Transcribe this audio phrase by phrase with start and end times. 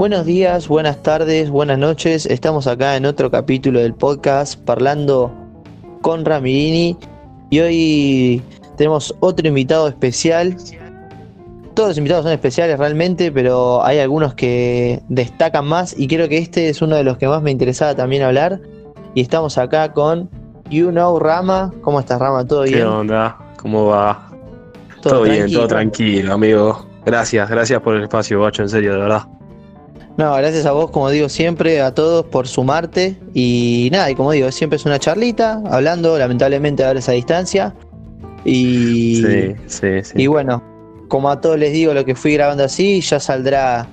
[0.00, 2.24] Buenos días, buenas tardes, buenas noches.
[2.24, 5.30] Estamos acá en otro capítulo del podcast parlando
[6.00, 6.96] con Ramirini
[7.50, 8.42] y hoy
[8.78, 10.56] tenemos otro invitado especial.
[11.74, 16.38] Todos los invitados son especiales realmente, pero hay algunos que destacan más y creo que
[16.38, 18.58] este es uno de los que más me interesaba también hablar.
[19.14, 20.30] Y estamos acá con
[20.70, 21.74] You Know Rama.
[21.82, 22.46] ¿Cómo estás Rama?
[22.46, 22.78] ¿Todo bien?
[22.78, 23.36] ¿Qué onda?
[23.58, 24.30] ¿Cómo va?
[25.02, 26.86] Todo, bien, todo tranquilo, amigo.
[27.04, 29.39] Gracias, gracias por el espacio, bacho, en serio, de verdad.
[30.20, 33.16] No, gracias a vos, como digo siempre, a todos por sumarte.
[33.32, 37.74] Y nada, y como digo, siempre es una charlita, hablando, lamentablemente ahora esa distancia.
[38.44, 40.12] Y, sí, sí, sí.
[40.16, 40.62] y bueno,
[41.08, 43.86] como a todos les digo, lo que fui grabando así, ya saldrá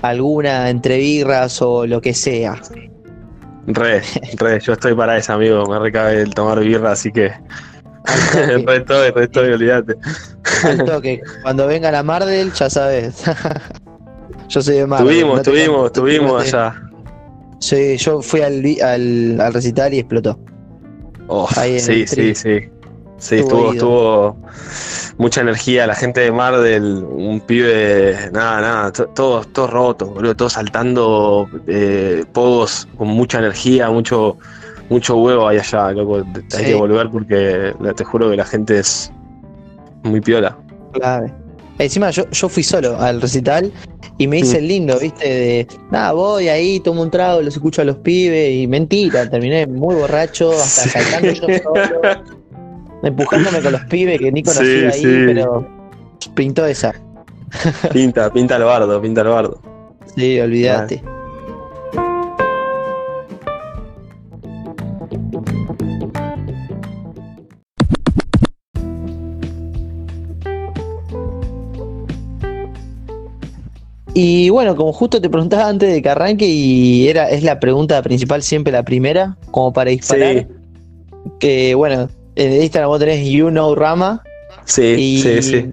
[0.00, 2.58] alguna entre birras o lo que sea.
[3.66, 4.00] Re,
[4.38, 5.66] re, yo estoy para eso, amigo.
[5.66, 7.30] Me recabe el tomar birra, así que.
[8.64, 9.96] re estoy, re estoy, olvídate.
[10.64, 11.20] Al toque.
[11.42, 13.22] Cuando venga la Mardel, ya sabes.
[14.48, 15.02] Yo soy de Mar.
[15.02, 16.82] Tuvimos, tuvimos, tuvimos allá.
[17.60, 20.38] Sí, yo fui al, al, al recital y explotó.
[21.26, 22.60] Oh, sí, sí, sí.
[23.18, 24.36] Sí, estuvo, estuvo
[25.18, 30.36] mucha energía, la gente de Mar del, un pibe, nada, nada, todos, todos rotos, boludo,
[30.36, 34.38] todos saltando eh, pogos con mucha energía, mucho,
[34.88, 36.24] mucho huevo ahí allá, loco.
[36.56, 39.12] Hay que volver porque te juro que la gente es
[40.04, 40.56] muy piola.
[40.92, 41.26] Claro.
[41.78, 43.72] Encima yo, yo fui solo al recital
[44.18, 44.68] y me hice el mm.
[44.68, 48.66] lindo, viste, de nada, voy ahí, tomo un trago, los escucho a los pibes y
[48.66, 52.00] mentira, terminé muy borracho, hasta saltando yo solo,
[53.02, 55.66] empujándome con los pibes que ni conocía ahí, pero
[56.34, 56.92] pintó esa.
[57.92, 59.60] Pinta, pinta el bardo, pinta el bardo.
[60.16, 61.02] Sí, olvídate.
[74.20, 78.02] Y bueno, como justo te preguntaba antes de que arranque, y era, es la pregunta
[78.02, 80.48] principal, siempre la primera, como para disparar.
[81.38, 84.24] Que bueno, en Instagram vos tenés You Know Rama.
[84.64, 85.70] Sí, sí, sí.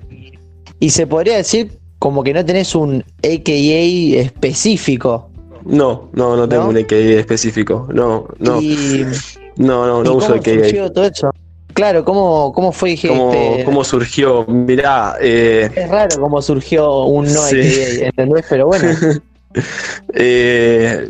[0.80, 5.32] Y se podría decir como que no tenés un AKA específico.
[5.64, 7.88] No, no, no tengo un AKA específico.
[7.92, 8.62] No, no.
[9.56, 10.92] no, no, no uso AKA.
[10.94, 11.32] todo eso?
[11.76, 13.66] Claro, ¿cómo, cómo fue ¿Cómo, este...
[13.66, 14.46] ¿Cómo surgió?
[14.48, 15.18] Mirá.
[15.20, 15.70] Eh...
[15.76, 18.00] Es raro cómo surgió un no sí.
[18.02, 18.46] ¿entendés?
[18.50, 18.90] Pero bueno.
[20.14, 21.08] Eh,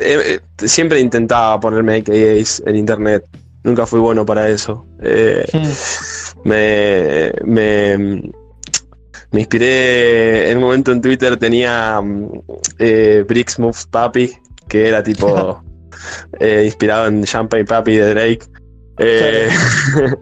[0.00, 3.24] eh, siempre intentaba ponerme AKAs en internet.
[3.62, 4.84] Nunca fui bueno para eso.
[5.00, 6.48] Eh, hmm.
[6.48, 8.22] me, me,
[9.30, 10.50] me, inspiré.
[10.50, 12.02] En un momento en Twitter tenía
[13.28, 14.32] Bricks Moves Papi,
[14.66, 15.62] que era tipo.
[16.64, 18.46] inspirado en Champagne Papi de Drake.
[18.98, 19.48] Eh,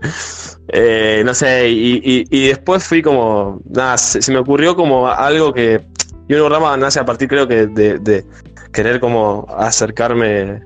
[0.68, 5.80] eh, no sé, y, después fui como, nada, se, me ocurrió como algo que,
[6.28, 8.24] y un rama nace a partir creo que de,
[8.72, 10.62] querer como acercarme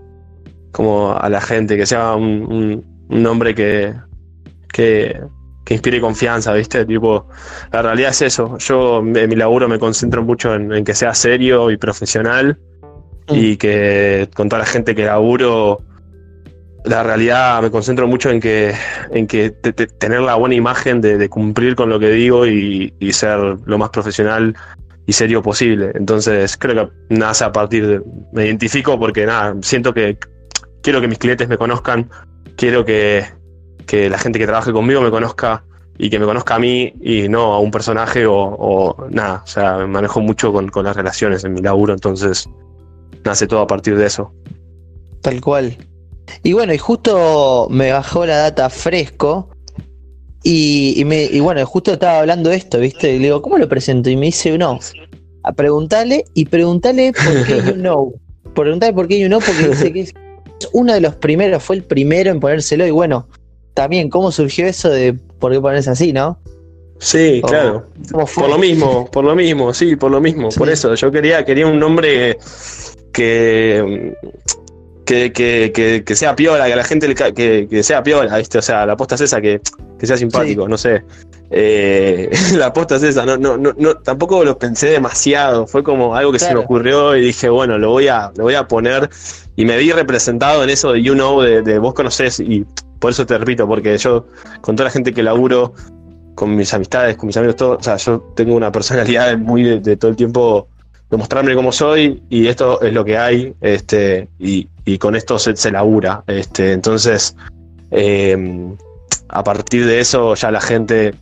[0.72, 3.94] como a la gente, que sea un, nombre que,
[4.72, 5.20] que,
[5.68, 6.86] inspire confianza, ¿viste?
[6.86, 7.28] Tipo,
[7.72, 11.70] la realidad es eso, yo en mi laburo me concentro mucho en, que sea serio
[11.70, 12.58] y profesional
[13.28, 13.34] mm.
[13.34, 15.82] y que con toda la gente que laburo
[16.88, 18.74] la realidad me concentro mucho en que,
[19.10, 23.78] en que tener la buena imagen de, cumplir con lo que digo y, ser lo
[23.78, 24.56] más profesional
[25.06, 25.92] y serio posible.
[25.94, 28.02] Entonces creo que nace a partir de...
[28.32, 30.18] Me identifico porque nada, siento que
[30.82, 32.10] quiero que mis clientes me conozcan,
[32.56, 33.26] quiero que,
[33.92, 35.64] la gente que trabaje conmigo me conozca
[35.98, 39.42] y que me conozca a mí y no a un personaje o, nada.
[39.44, 42.48] O sea, me manejo mucho con, con las relaciones en mi laburo, entonces
[43.24, 44.32] nace todo a partir de eso.
[45.20, 45.76] Tal cual.
[46.42, 49.50] Y bueno, y justo me bajó la data fresco.
[50.42, 53.14] Y, me, y bueno, justo estaba hablando de esto, ¿viste?
[53.14, 54.08] Y le digo, ¿cómo lo presento?
[54.08, 54.78] Y me dice, no,
[55.42, 58.14] a preguntarle y preguntarle por qué you know.
[58.54, 60.14] Preguntarle por qué you know, porque dice que es
[60.72, 62.86] uno de los primeros, fue el primero en ponérselo.
[62.86, 63.28] Y bueno,
[63.74, 66.38] también, ¿cómo surgió eso de por qué ponerse así, no?
[66.98, 67.86] Sí, claro.
[68.10, 70.48] Por lo mismo, por lo mismo, sí, por lo mismo.
[70.50, 72.38] Por eso, yo quería, quería un nombre
[73.12, 74.14] que
[75.08, 78.58] que, que, sea piola, que la gente le que, sea piola, ¿viste?
[78.58, 79.60] O sea, la aposta es esa, que,
[80.02, 81.02] sea simpático, no sé.
[81.50, 86.30] Eh, la aposta es esa, no, no, no, tampoco lo pensé demasiado, fue como algo
[86.30, 89.08] que se me ocurrió y dije, bueno, lo voy a, lo voy a poner
[89.56, 92.66] y me vi representado en eso de you know, de, vos conocés y
[92.98, 94.26] por eso te repito, porque yo
[94.60, 95.72] con toda la gente que laburo,
[96.34, 99.96] con mis amistades, con mis amigos, todo, o sea, yo tengo una personalidad muy de
[99.96, 100.68] todo el tiempo
[101.10, 104.68] demostrarme cómo soy y esto es lo que hay este, y,
[104.98, 106.22] con esto se, se, labura.
[106.26, 107.36] Este, entonces,
[107.90, 108.76] em,
[109.28, 111.14] a partir de eso ya la gente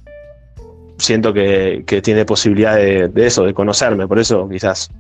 [0.99, 4.91] siento que, tiene posibilidad de, eso, de conocerme, por eso quizás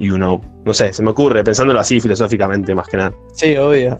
[0.00, 3.12] y uno, no sé, se me ocurre pensándolo así filosóficamente más que nada.
[3.34, 3.98] Sí, obvio.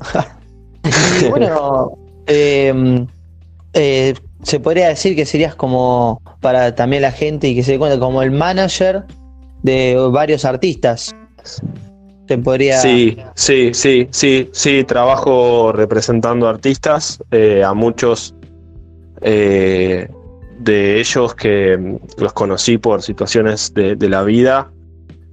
[1.21, 1.93] y bueno,
[2.27, 3.07] em,
[3.73, 7.79] eh, se podría decir que serías como para también la gente y que se dé
[7.79, 9.05] cuenta como el manager
[9.63, 11.15] de varios artistas.
[12.29, 12.79] Se podría.
[12.79, 14.85] Sí, sí, sí, sí, sí.
[14.85, 18.35] Trabajo representando artistas, eh, a muchos
[19.23, 20.09] eh,
[20.59, 24.71] de ellos que los conocí por situaciones de, la vida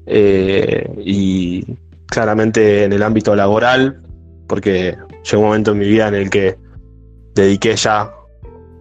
[0.06, 1.66] eh, y
[2.06, 4.01] claramente en el ámbito laboral,
[4.48, 4.95] porque
[5.30, 6.57] llegó un momento en mi vida en el que
[7.33, 8.13] dediqué ya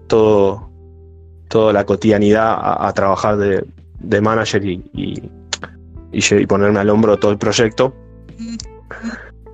[0.06, 0.70] todo,
[1.48, 3.64] toda la cotidianidad a, trabajar de,
[4.20, 4.82] manager y,
[6.12, 7.94] y, ponerme al hombro todo el proyecto.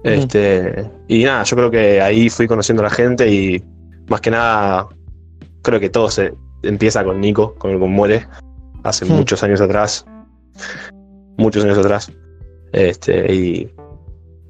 [0.02, 3.62] Este, y nada, yo creo que ahí fui conociendo a la gente y
[4.08, 4.88] más que nada,
[5.62, 6.32] creo que todo se
[6.62, 8.26] empieza con Nico, con el con Muere,
[8.82, 10.04] hace muchos años atrás.
[11.36, 12.12] Muchos años atrás.
[12.72, 13.70] Este, y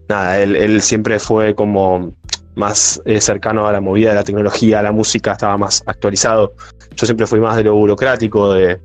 [0.08, 2.12] nada, él, él siempre fue como
[2.56, 6.55] más eh, cercano a la movida de la tecnología, a la música, estaba más actualizado.
[6.94, 8.81] Yo siempre fui más de lo burocrático, de,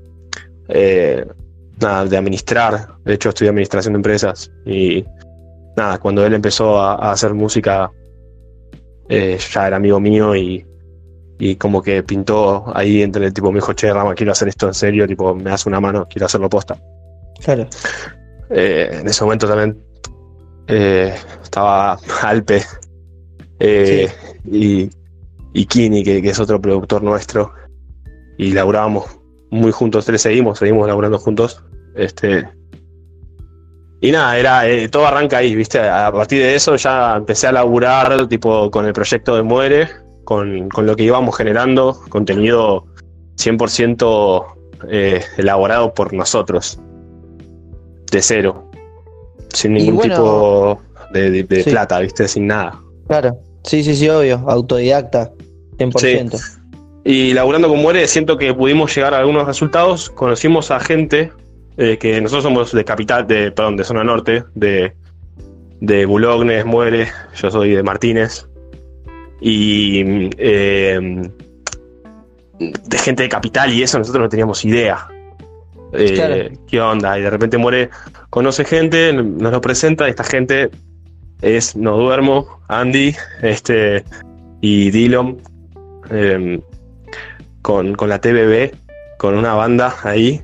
[0.67, 1.25] eh,
[1.79, 2.95] nada, de administrar.
[3.03, 5.05] De hecho, estudié administración de empresas y
[5.75, 7.91] nada, cuando él empezó a, hacer música,
[9.09, 10.65] eh, ya era amigo mío y,
[11.39, 14.67] y, como que pintó ahí entre el tipo, me dijo, che, Rama, quiero hacer esto
[14.67, 16.77] en serio, tipo, me das una mano, quiero hacerlo posta.
[17.43, 17.67] Claro.
[18.49, 19.77] en ese momento también
[20.67, 22.63] estaba Alpe
[23.59, 24.11] eh,
[24.45, 24.89] y,
[25.53, 27.53] y, Kini, que, es otro productor nuestro,
[28.37, 29.05] y laburábamos
[29.51, 31.63] muy juntos, tres seguimos, seguimos laburando juntos.
[31.95, 32.47] Este,
[34.01, 35.79] y nada, era, eh, todo arranca ahí, ¿viste?
[35.79, 39.89] A partir de eso ya empecé a laburar tipo con el proyecto de Muere,
[40.25, 42.85] con, lo que íbamos generando, contenido
[43.37, 44.45] 100%
[44.89, 46.79] eh, elaborado por nosotros,
[48.11, 48.69] de cero,
[49.53, 50.81] sin ningún tipo
[51.11, 52.27] de, plata, ¿viste?
[52.27, 52.79] Sin nada.
[53.07, 55.31] Claro, sí, sí, sí, obvio, autodidacta,
[55.77, 56.64] 100%.
[57.07, 60.09] Y laburando con Muere, siento que pudimos llegar a algunos resultados.
[60.09, 61.31] Conocimos a gente
[61.77, 64.91] eh, que nosotros somos de capital, de, perdón, de zona norte, de,
[65.81, 68.47] de Bulognes, Muere, yo soy de Martínez.
[69.39, 71.29] Y eh,
[72.59, 75.07] de gente de capital y eso nosotros no teníamos idea.
[75.93, 77.19] Eh, ¿Qué onda?
[77.19, 77.91] Y de repente Muere
[78.31, 80.71] conoce gente, nos lo presenta, y esta gente
[81.43, 84.03] es No Duermo, Andy este,
[84.61, 84.89] y
[86.09, 86.61] em,
[87.65, 88.75] con, la TBB,
[89.17, 90.39] con una banda ahí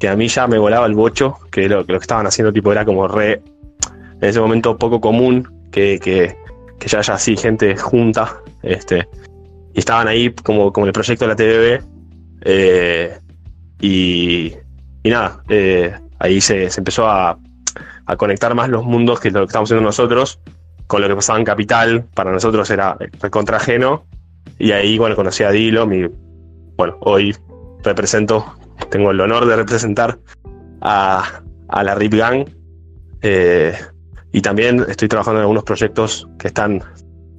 [0.00, 2.86] que a mí ya me volaba el bocho, que lo, que estaban haciendo tipo era
[2.86, 3.42] como re,
[4.22, 6.34] en ese momento poco común, que, que,
[6.86, 9.06] ya haya así gente junta, este,
[9.74, 11.84] y estaban ahí como, como el proyecto de la TBB,
[12.46, 13.18] eh,
[13.78, 14.54] y,
[15.02, 17.38] y, nada, eh, ahí se empezó a,
[18.06, 20.40] a conectar más los mundos que lo que estamos haciendo nosotros
[20.86, 22.04] con lo que pasaba en Capital.
[22.14, 22.96] Para nosotros era
[23.30, 24.04] contrajeno.
[24.58, 25.86] Y ahí, bueno, conocí a Dilo.
[25.86, 26.06] Mi,
[26.82, 27.36] bueno, hoy
[27.84, 28.44] represento,
[28.90, 30.18] tengo el honor de representar
[30.80, 32.48] a, la RIP Gang.
[33.22, 33.72] Eh,
[34.32, 36.82] y también estoy trabajando en algunos proyectos que están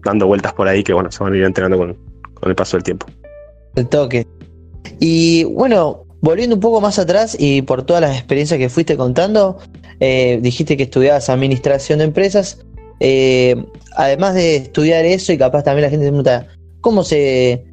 [0.01, 1.97] dando vueltas por ahí que, bueno, se van a ir entrenando con,
[2.33, 3.05] con el paso del tiempo.
[3.75, 4.25] El toque.
[5.01, 9.57] Y bueno, volviendo un poco más atrás y por todas las experiencias que fuiste contando,
[9.99, 12.65] eh, dijiste que estudiabas administración de empresas.
[13.01, 13.61] Eh,
[13.97, 16.47] además de estudiar eso, y capaz también la gente se pregunta,
[16.79, 17.65] ¿cómo se.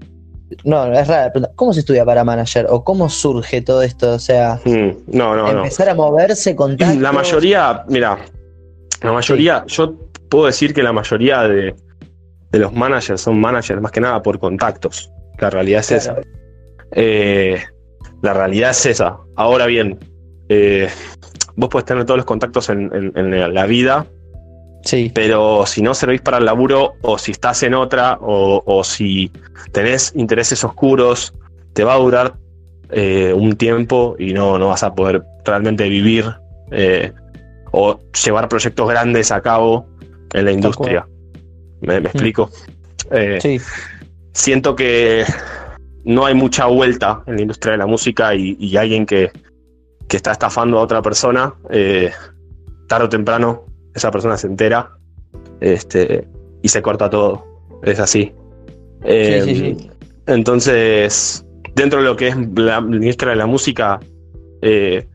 [0.64, 2.66] No, es rara ¿cómo se estudia para manager?
[2.68, 4.14] ¿O cómo surge todo esto?
[4.14, 8.18] O sea, mm, no, no, empezar a moverse con La mayoría, mira,
[9.02, 9.94] la mayoría, yo
[10.28, 11.74] puedo decir que la mayoría de,
[12.52, 15.10] los managers son managers más que nada por contactos.
[15.38, 16.16] La realidad es esa.
[16.92, 17.62] Eh,
[18.22, 19.18] la realidad es esa.
[19.36, 19.98] Ahora bien,
[20.48, 20.88] eh,
[21.56, 24.06] vos podés tener todos los contactos en, la vida,
[24.82, 25.10] sí.
[25.14, 29.30] pero si no servís para el laburo o si estás en otra o, si
[29.72, 31.34] tenés intereses oscuros,
[31.72, 32.34] te va a durar
[32.90, 36.26] eh, un tiempo y no, no vas a poder realmente vivir
[36.70, 37.12] eh,
[37.72, 39.86] o llevar proyectos grandes a cabo
[40.32, 41.06] en la industria.
[41.80, 42.06] ¿Me, mm.
[42.06, 42.50] explico?
[43.10, 43.60] Eh, sí.
[44.32, 45.24] Siento que
[46.04, 49.30] no hay mucha vuelta en la industria de la música y alguien que,
[50.10, 52.10] que está estafando a otra persona, eh,
[52.88, 54.90] tarde o temprano esa persona se entera
[55.60, 56.26] este,
[56.62, 57.44] y se corta todo.
[57.82, 58.32] Es así.
[59.04, 59.76] Em,
[60.26, 61.44] entonces,
[61.74, 64.00] dentro de lo que es la industria de la música,
[64.62, 65.06] eh,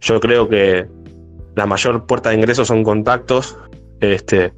[0.00, 0.86] yo creo que
[1.54, 3.56] la mayor puerta de ingreso son contactos,
[4.00, 4.52] este,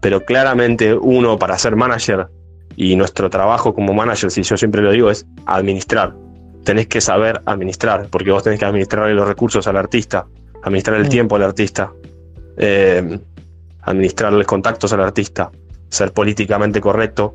[0.00, 2.28] pero claramente uno para ser manager
[2.76, 6.14] y nuestro trabajo como manager, si yo siempre lo digo, es administrar
[6.66, 10.26] tenés que saber administrar, porque vos tenés que administrar los recursos al artista,
[10.62, 11.08] administrar el mm.
[11.08, 11.92] tiempo al artista,
[12.56, 13.18] eh,
[13.82, 15.50] administrarles contactos al artista,
[15.88, 17.34] ser políticamente correcto,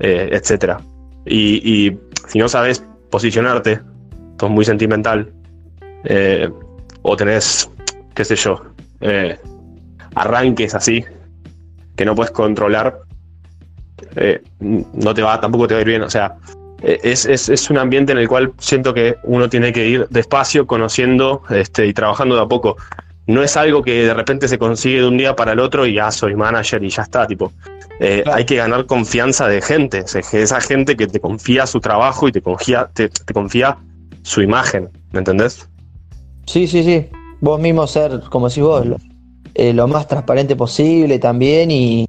[0.00, 0.78] eh, etc.
[1.26, 1.96] Y,
[2.28, 3.80] si no sabes posicionarte,
[4.40, 5.32] sos muy sentimental,
[6.04, 6.50] eh,
[7.02, 7.70] o tenés,
[8.14, 8.62] qué sé yo,
[9.00, 9.38] eh,
[10.14, 11.04] arranques así,
[11.96, 13.00] que no puedes controlar,
[14.16, 16.02] eh, no te va, tampoco te va a ir bien.
[16.02, 16.36] O sea,
[16.82, 21.86] es, un ambiente en el cual siento que uno tiene que ir despacio, conociendo este,
[21.86, 22.76] y trabajando de a poco.
[23.26, 25.94] No es algo que de repente se consigue de un día para el otro y
[25.94, 27.52] ya soy manager y ya está, tipo.
[28.00, 28.38] Eh, claro.
[28.38, 32.28] Hay que ganar confianza de gente, o sea, esa gente que te confía su trabajo
[32.28, 33.78] y te confía, te, te confía
[34.22, 35.68] su imagen, ¿me entendés?
[36.46, 37.08] Sí, sí, sí.
[37.40, 38.96] Vos mismo ser, como decís vos, lo,
[39.54, 42.06] eh, lo más transparente posible también y,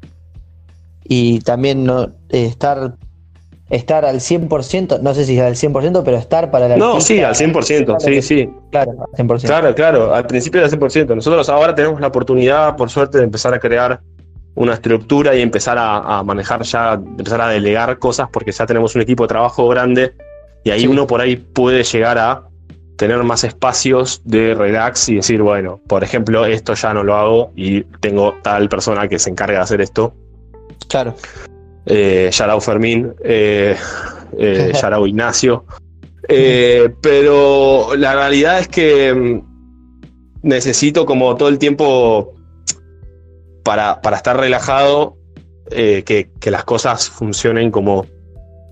[1.04, 2.96] y también no eh, estar
[3.70, 7.34] estar al 100%, no sé si al 100%, pero estar para la No, sí, al
[7.36, 8.50] 100%, sí, sí.
[8.72, 9.46] Claro, al 100%.
[9.46, 11.16] Claro, claro, al principio era al 100%.
[11.16, 14.02] Nosotros ahora tenemos la oportunidad, por suerte, de empezar a crear
[14.56, 18.96] una estructura y empezar a, a manejar ya, empezar a delegar cosas porque ya tenemos
[18.96, 20.14] un equipo de trabajo grande
[20.64, 20.88] y ahí sí.
[20.88, 22.48] uno por ahí puede llegar a
[22.98, 27.52] tener más espacios de relax y decir, bueno, por ejemplo, esto ya no lo hago
[27.56, 30.14] y tengo tal persona que se encarga de hacer esto.
[30.88, 31.16] Claro.
[31.86, 33.76] Eh, Yarao Fermín, eh,
[34.38, 35.66] eh, Yarao Ignacio.
[36.28, 39.42] Eh, pero la realidad es que mm,
[40.44, 42.34] necesito como todo el tiempo
[43.64, 45.18] para, para estar relajado,
[45.72, 48.06] eh, que, que, las cosas funcionen como,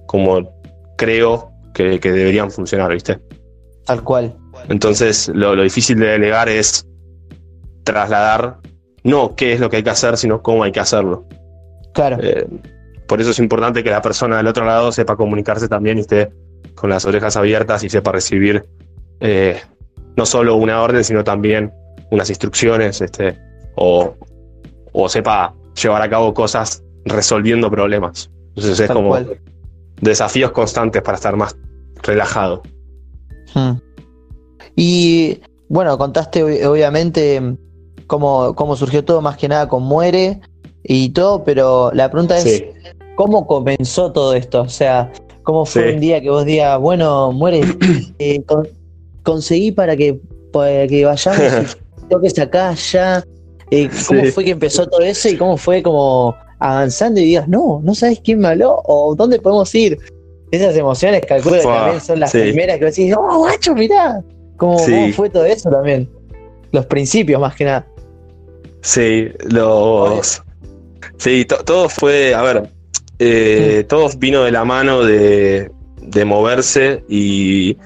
[0.05, 0.61] como
[0.97, 3.19] creo que, que deberían funcionar, ¿viste?
[3.85, 4.35] Tal cual.
[4.69, 6.87] Entonces, lo, lo, difícil de delegar es
[7.83, 8.57] trasladar
[9.03, 11.25] no qué es lo que hay que hacer, sino cómo hay que hacerlo.
[11.93, 12.17] Claro.
[12.21, 12.47] Eh,
[13.13, 16.31] por eso es importante que la persona del otro lado sepa comunicarse también y esté
[16.73, 18.65] con las orejas abiertas y sepa recibir
[19.19, 19.61] eh,
[20.17, 21.71] no solo una orden, sino también
[22.09, 23.37] unas instrucciones, este,
[23.75, 24.15] o,
[24.93, 28.31] o sepa llevar a cabo cosas resolviendo problemas.
[28.55, 29.39] Entonces es Tal como cual.
[30.01, 31.55] desafíos constantes para estar más
[32.01, 32.63] relajado.
[33.53, 33.73] Hmm.
[34.75, 35.39] Y
[35.69, 37.57] bueno, contaste obviamente
[38.07, 40.41] cómo, cómo surgió todo, más que nada con Muere
[40.83, 42.65] y todo, pero la pregunta es, sí.
[43.15, 44.61] ¿Cómo comenzó todo esto?
[44.61, 45.11] O sea,
[45.43, 45.93] ¿cómo fue sí.
[45.95, 47.61] un día que vos digas, bueno, Muere,
[48.19, 48.67] eh, con,
[49.23, 50.19] conseguí para que,
[50.51, 53.23] para que vayamos y toques acá, ya?
[53.71, 54.31] Eh, ¿Cómo sí.
[54.31, 58.21] fue que empezó todo eso y cómo fue como avanzando y digas, no, no sabes
[58.23, 59.97] quién me habló o dónde podemos ir?
[60.53, 62.39] esas emociones calculo que también son las sí.
[62.39, 64.23] primeras que decís, oh, guacho, mirá.
[64.57, 64.91] ¿Cómo, sí.
[64.91, 66.07] ¿Cómo, fue todo eso también?
[66.71, 67.87] Los principios más que nada.
[68.81, 70.43] Sí, los.
[71.17, 72.69] Sí, to todo fue, a ver,
[73.23, 73.83] eh, sí.
[73.85, 77.77] todo vino de la mano de, de moverse y,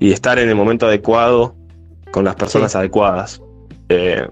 [0.00, 1.54] y, estar en el momento adecuado
[2.10, 3.40] con las personas adecuadas.
[3.88, 4.26] Eh,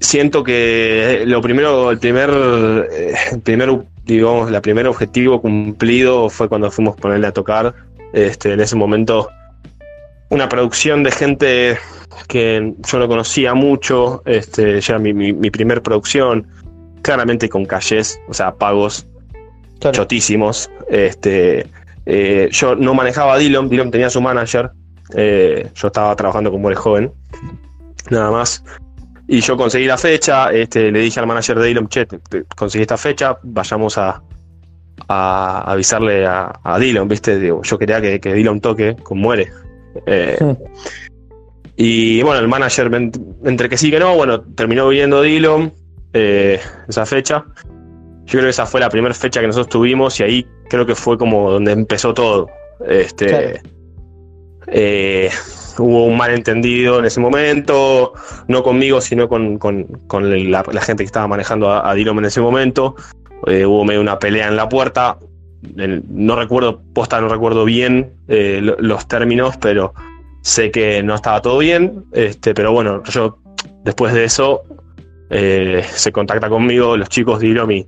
[0.00, 2.30] siento que lo primero, el primer,
[2.90, 3.70] eh, el primer
[4.04, 7.74] digamos, la primer objetivo cumplido fue cuando fuimos a ponerle a tocar.
[8.12, 9.28] Este, en ese momento,
[10.30, 11.78] una producción de gente
[12.26, 16.46] que yo no conocía mucho, este, ya mi, mi, mi primer producción,
[17.02, 19.06] claramente con calles, o sea, pagos
[19.80, 19.96] claro.
[19.96, 20.70] chotísimos.
[20.88, 21.66] Este,
[22.06, 24.70] eh, yo no manejaba a Dillon, Dillon tenía su manager,
[25.14, 27.12] eh, yo estaba trabajando como el joven,
[28.10, 28.64] nada más.
[29.28, 32.06] Y yo conseguí la fecha, este, le dije al manager de Dylan, che,
[32.56, 34.20] conseguí esta fecha, vayamos a,
[35.06, 37.38] a avisarle a, a Dylan, ¿viste?
[37.38, 39.52] Digo, yo quería que, que Dylan toque con Muere.
[40.06, 40.46] Eh, sí.
[41.82, 42.90] Y bueno, el manager,
[43.44, 45.72] entre que sí que no, bueno, terminó viendo Dylan
[46.12, 47.44] eh, esa fecha.
[48.26, 50.94] Yo creo que esa fue la primera fecha que nosotros tuvimos y ahí creo que
[50.94, 52.48] fue como donde empezó todo.
[52.86, 53.58] Este, claro.
[54.68, 55.30] eh,
[55.78, 58.12] hubo un malentendido en ese momento,
[58.48, 62.18] no conmigo, sino con, con, con la, la, gente que estaba manejando a, a Dilom
[62.20, 62.96] en ese momento.
[63.46, 65.18] Eh, hubo medio una pelea en la puerta.
[65.76, 69.92] No recuerdo, posta, no recuerdo bien eh, los términos, pero
[70.42, 72.04] sé que no estaba todo bien.
[72.12, 73.38] Este, pero bueno, yo
[73.84, 74.62] después de eso
[75.30, 77.86] eh, se contacta conmigo los chicos de Dilom y,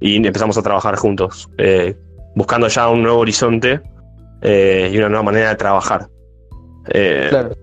[0.00, 1.96] empezamos a trabajar juntos, eh,
[2.34, 3.80] buscando ya un nuevo horizonte
[4.42, 6.08] eh, y una nueva manera de trabajar.
[6.84, 7.56] Claro.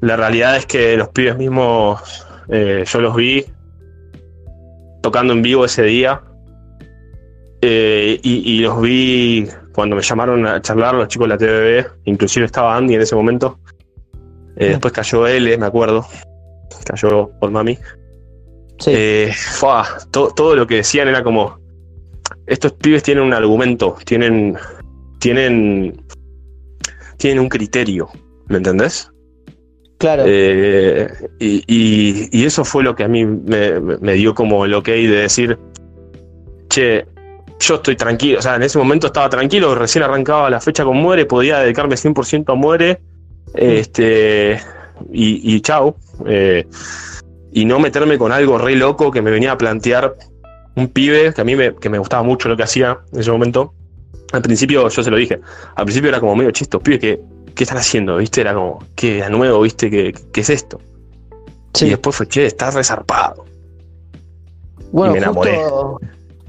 [0.00, 3.44] La realidad es que los pibes mismos, yo los vi
[5.02, 6.22] tocando en vivo ese día
[7.60, 12.46] y, y, los vi cuando me llamaron a charlar los chicos de la TVB, inclusive
[12.46, 13.58] estaba Andy en ese momento.
[14.56, 16.06] Eh, después cayó L, me acuerdo.
[16.84, 17.78] Cayó por mami.
[18.78, 18.90] Sí.
[18.94, 19.32] Eh,
[20.10, 21.58] todo, todo lo que decían era como,
[22.46, 24.56] estos pibes tienen un argumento, tienen,
[25.18, 26.00] tienen,
[27.16, 28.08] tienen un criterio,
[28.48, 29.10] ¿Me entendés?
[29.98, 30.24] Claro.
[30.26, 35.58] Eh, y, eso fue lo que a mí me, dio como el ok de decir,
[36.68, 37.06] che,
[37.58, 40.98] yo estoy tranquilo, o sea, en ese momento estaba tranquilo, recién arrancaba la fecha con
[40.98, 43.00] Muere, podía dedicarme 100% a Muere,
[43.54, 44.60] este,
[45.12, 46.66] y, y chau, eh,
[47.56, 50.14] y no meterme con algo re loco que me venía a plantear
[50.74, 53.30] un pibe que a mí me, que me gustaba mucho lo que hacía en ese
[53.30, 53.72] momento.
[54.32, 55.40] Al principio, yo se lo dije,
[55.74, 57.20] al principio era como medio chisto, pibe, ¿qué,
[57.54, 58.18] ¿qué están haciendo?
[58.18, 58.42] ¿Viste?
[58.42, 59.62] Era como, ¿qué a nuevo?
[59.62, 59.90] ¿Viste?
[59.90, 60.78] ¿Qué, qué es esto?
[61.80, 63.46] Y después fue, che, estás resarpado.
[64.92, 65.58] Bueno, me enamoré.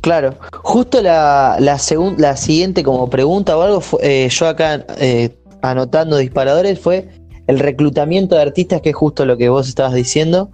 [0.01, 1.79] claro, justo la, la,
[2.17, 5.29] la siguiente como pregunta o algo, eh, yo acá eh,
[5.61, 7.07] anotando disparadores, fue
[7.47, 10.51] el reclutamiento de artistas, que es justo lo que vos estabas diciendo.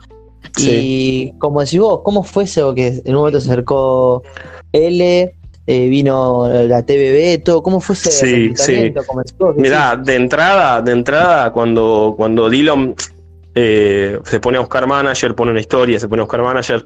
[0.57, 4.23] Y como decís vos, ¿cómo fue eso que en un momento se acercó
[4.71, 5.35] L,
[5.65, 7.63] eh, vino la TVB, todo?
[7.63, 8.93] ¿Cómo fue ese sí, sí.
[9.55, 12.95] Mirá, de entrada, de entrada, cuando, cuando Dillon
[13.55, 16.85] eh, se pone a buscar manager, pone una historia, se pone a buscar manager,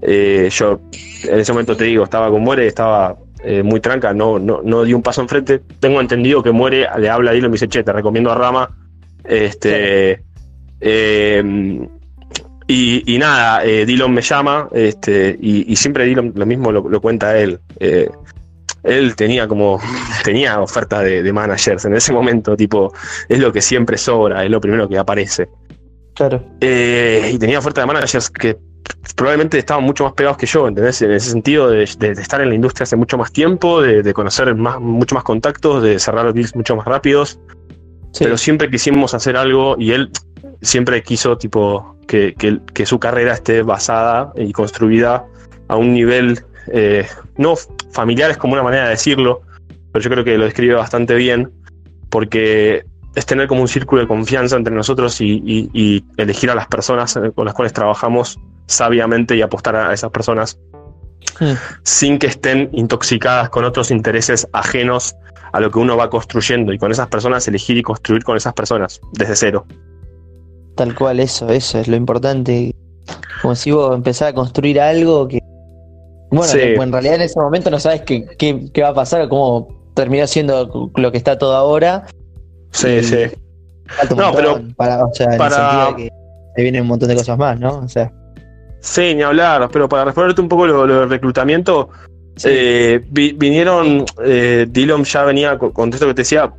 [0.00, 0.80] eh, yo
[1.24, 3.16] en ese momento te digo, estaba con Muere, estaba
[3.64, 5.60] muy tranca, no, no, no di un paso enfrente.
[5.80, 8.36] Tengo entendido que Muere, le habla a Dillon y me dice, che, te recomiendo a
[8.36, 8.70] Rama.
[9.24, 10.22] Este.
[12.66, 17.58] Y, nada, eh, Dylan me llama, este, y, siempre Dylan lo mismo lo, cuenta él.
[17.80, 18.08] Eh,
[18.84, 19.80] él tenía como,
[20.24, 22.92] tenía oferta de, managers en ese momento, tipo,
[23.28, 25.48] es lo que siempre sobra, es lo primero que aparece.
[26.14, 26.44] Claro.
[26.60, 28.56] Eh, y tenía oferta de managers que
[29.16, 31.00] probablemente estaban mucho más pegados que yo, ¿entendés?
[31.02, 34.80] En ese sentido de, estar en la industria hace mucho más tiempo, de, conocer más,
[34.80, 37.38] mucho más contactos, de cerrar deals mucho más rápidos.
[38.18, 40.10] Pero siempre quisimos hacer algo y él
[40.60, 45.24] siempre quiso tipo que, su carrera esté basada y construida
[45.68, 47.54] a un nivel eh, no
[47.92, 49.42] familiar es como una manera de decirlo,
[49.92, 51.50] pero yo creo que lo describe bastante bien,
[52.10, 57.18] porque es tener como un círculo de confianza entre nosotros y, elegir a las personas
[57.34, 60.58] con las cuales trabajamos sabiamente y apostar a esas personas
[61.40, 61.52] hmm.
[61.82, 65.14] sin que estén intoxicadas con otros intereses ajenos
[65.52, 68.54] a lo que uno va construyendo y con esas personas elegir y construir con esas
[68.54, 69.66] personas desde cero.
[70.76, 72.74] Tal cual, eso, eso es lo importante.
[73.42, 75.40] Como si vos empezás a construir algo que.
[76.30, 80.26] Bueno, en realidad en ese momento no sabes qué, qué, va a pasar, cómo terminó
[80.26, 82.06] siendo lo que está todo ahora.
[82.70, 83.24] Sí, sí.
[84.16, 84.60] No, pero.
[84.76, 86.12] Para, o sea, en el sentido de
[86.56, 87.78] que vienen un montón de cosas más, ¿no?
[87.78, 88.10] O sea.
[88.80, 91.90] Sí, ni hablar, pero para responderte un poco lo, del reclutamiento,
[92.44, 96.52] eh, vinieron, eh, Dillon ya venía con, esto que te decía,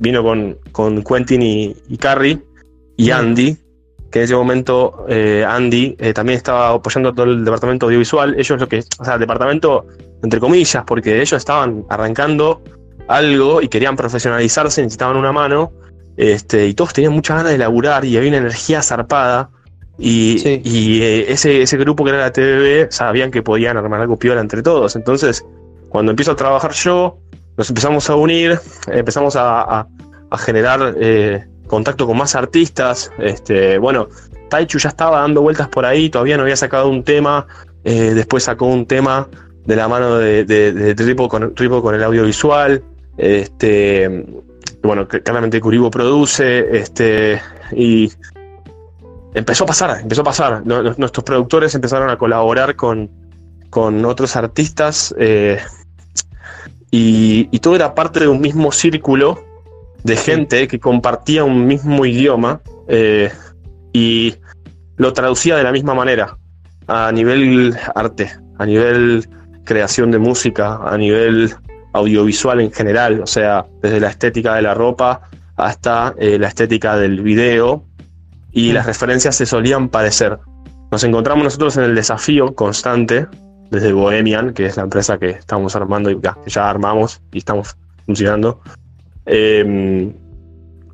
[0.00, 2.40] vino con, con Quentin y, y Carrie,
[2.98, 3.56] y Andy,
[4.10, 8.34] que en ese momento eh, Andy eh, también estaba apoyando todo el departamento audiovisual.
[8.36, 9.86] Ellos lo que, o sea, el departamento
[10.22, 12.60] entre comillas, porque ellos estaban arrancando
[13.06, 15.72] algo y querían profesionalizarse, necesitaban una mano,
[16.16, 19.50] este, y todos tenían muchas ganas de laburar y había una energía zarpada.
[19.96, 24.40] Y, eh, ese, ese grupo que era la TVB sabían que podían armar algo piola
[24.40, 24.96] entre todos.
[24.96, 25.44] Entonces,
[25.88, 27.18] cuando empiezo a trabajar yo,
[27.56, 28.58] nos empezamos a unir,
[28.88, 29.86] empezamos a,
[30.30, 30.96] a generar
[31.68, 33.12] contacto con más artistas.
[33.18, 34.08] Este, bueno,
[34.48, 37.46] Taichu ya estaba dando vueltas por ahí, todavía no había sacado un tema,
[37.84, 39.28] eh, después sacó un tema
[39.64, 42.82] de la mano de, de, Tripo, con, el audiovisual.
[43.16, 44.24] Este,
[44.82, 47.40] bueno, claramente Curibo produce, este,
[47.72, 48.10] y
[49.34, 50.66] empezó a pasar, empezó a pasar.
[50.66, 53.10] Nuestros productores empezaron a colaborar con,
[53.70, 55.58] otros artistas eh,
[56.90, 59.44] y, todo era parte de un mismo círculo
[60.04, 63.30] de gente que compartía un mismo idioma eh,
[63.92, 64.34] y
[64.96, 66.36] lo traducía de la misma manera,
[66.86, 69.28] a nivel arte, a nivel
[69.64, 71.54] creación de música, a nivel
[71.92, 75.22] audiovisual en general, o sea, desde la estética de la ropa
[75.56, 77.84] hasta eh, la estética del video
[78.52, 80.38] y las referencias se solían parecer.
[80.90, 83.26] Nos encontramos nosotros en el desafío constante
[83.70, 87.76] desde Bohemian, que es la empresa que estamos armando y ya, ya armamos y estamos
[88.06, 88.60] funcionando,
[89.30, 90.14] Em,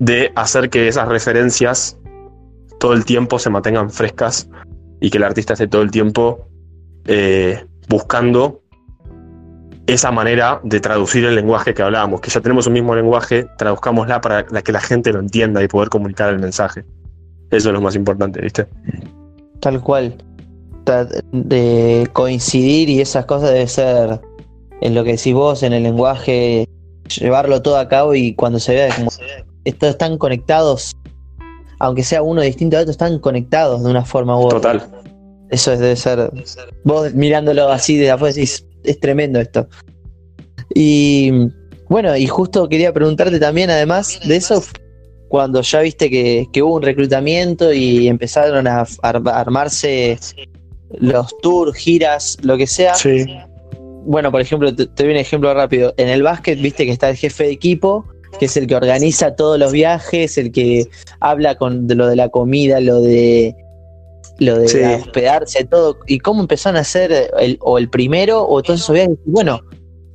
[0.00, 1.96] de hacer que esas referencias
[2.80, 4.48] todo el tiempo se mantengan frescas
[5.00, 6.48] y que el artista esté todo el tiempo
[7.06, 8.60] eh, buscando
[9.86, 14.20] esa manera de traducir el lenguaje que hablábamos, que ya tenemos un mismo lenguaje, traduzcámosla
[14.20, 16.84] para que la gente lo entienda y poder comunicar el mensaje.
[17.50, 18.66] Eso es lo más importante, ¿viste?
[19.60, 20.16] Tal cual.
[21.32, 24.20] De coincidir y esas cosas debe ser
[24.80, 26.68] en lo que decís vos, en el lenguaje
[27.08, 29.10] llevarlo todo a cabo y cuando se vea como
[29.64, 30.92] estos están conectados,
[31.78, 34.78] aunque sea uno distinto a otro, están conectados de una forma u otra.
[34.78, 34.82] Total.
[35.50, 36.30] Eso debe ser.
[36.84, 39.68] Vos mirándolo así de afuera decís, es tremendo esto.
[40.74, 41.30] Y
[41.88, 44.62] bueno, y justo quería preguntarte también, además de eso,
[45.28, 50.18] cuando ya viste que, hubo un reclutamiento y empezaron a, armarse
[50.98, 52.94] los tours, giras, lo que sea.
[52.94, 53.26] Sí.
[54.04, 55.94] Bueno, por ejemplo, te, doy un ejemplo rápido.
[55.96, 58.04] En el básquet, viste que está el jefe de equipo,
[58.38, 60.86] que es el que organiza todos los viajes, el que
[61.20, 63.54] habla con de lo de la comida, lo de
[64.38, 65.98] lo de hospedarse, todo.
[66.06, 69.16] Y cómo empezaron a hacer el, o el primero o todos esos viajes.
[69.24, 69.60] Bueno,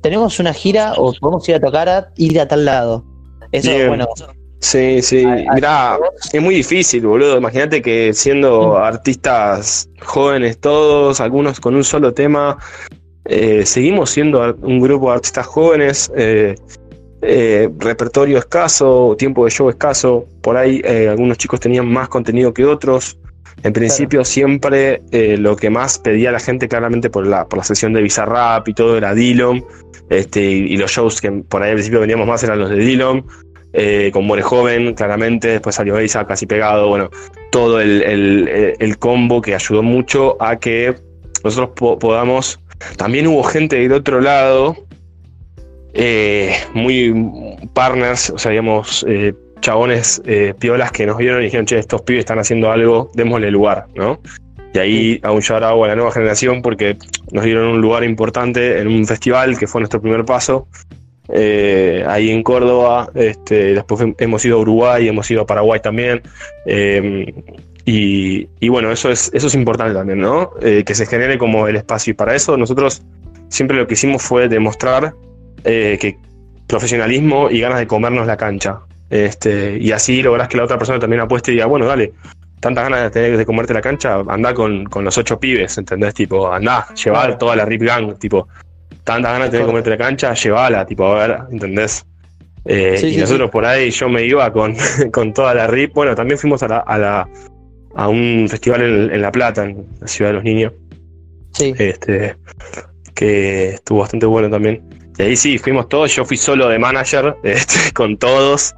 [0.02, 3.04] tenemos una gira o podemos ir a tocar a ir a tal lado.
[3.52, 4.06] Eso, bueno,
[4.60, 5.24] Sí, sí.
[5.54, 5.98] Mirá,
[6.32, 7.38] es muy difícil, boludo.
[7.38, 12.58] Imagínate que siendo artistas jóvenes todos, algunos con un solo tema,
[13.26, 16.54] eh, seguimos siendo un grupo de artistas jóvenes, eh,
[17.22, 20.26] eh, repertorio escaso, tiempo de show escaso.
[20.42, 23.18] Por ahí algunos chicos tenían más contenido que otros.
[23.62, 25.02] En principio siempre
[25.38, 28.74] lo que más pedía la gente claramente por la, por la sesión de Bizarrap y
[28.74, 29.62] todo era Dillon.
[30.08, 33.24] Este, y, los shows que por ahí al principio veníamos más eran los de Dillon
[34.12, 37.08] con More Joven, claramente, después salió Isa casi pegado, bueno,
[37.52, 40.96] todo el, combo que ayudó mucho a que
[41.44, 42.58] nosotros podamos.
[42.96, 44.76] También hubo gente del otro lado,
[45.92, 47.14] eh, muy
[47.72, 50.22] partners, o sea, digamos, eh, chabones
[50.58, 54.20] piolas que nos vieron y dijeron, che, estos pibes están haciendo algo, démosle lugar, ¿no?
[54.72, 56.96] Y ahí a un shout a la nueva generación porque
[57.32, 60.68] nos dieron un lugar importante en un festival que fue nuestro primer paso
[61.32, 66.22] eh, ahí en Córdoba, este, después hemos ido a Uruguay, hemos ido a Paraguay también.
[67.92, 70.52] Y, bueno, eso es, eso es importante también, ¿no?
[70.62, 72.12] Eh, que se genere como el espacio.
[72.12, 73.02] Y para eso nosotros
[73.48, 75.14] siempre lo que hicimos fue demostrar
[75.64, 76.16] eh, que
[76.68, 78.80] profesionalismo y ganas de comernos la cancha.
[79.08, 82.12] Este, y así lográs que la otra persona también apueste y diga, bueno, dale,
[82.60, 86.14] tantas ganas de tener de comerte la cancha, anda con, los ocho pibes, ¿entendés?
[86.14, 88.46] Tipo, anda, llevar toda la Rip Gang, tipo,
[89.02, 92.06] tantas ganas de tener que comerte la cancha, llévala, tipo, a ver, ¿entendés?
[92.64, 94.76] Eh, y nosotros por ahí yo me iba con,
[95.12, 95.94] con toda la RIP.
[95.94, 97.28] Bueno, también fuimos a, la, a, la,
[97.94, 100.72] a un festival en, La Plata, en la ciudad de los niños.
[101.52, 101.74] Sí.
[101.78, 102.36] Este,
[103.14, 104.82] que estuvo bastante bueno también.
[105.18, 108.74] Y ahí sí, fuimos todos, yo fui solo de manager, este, con todos,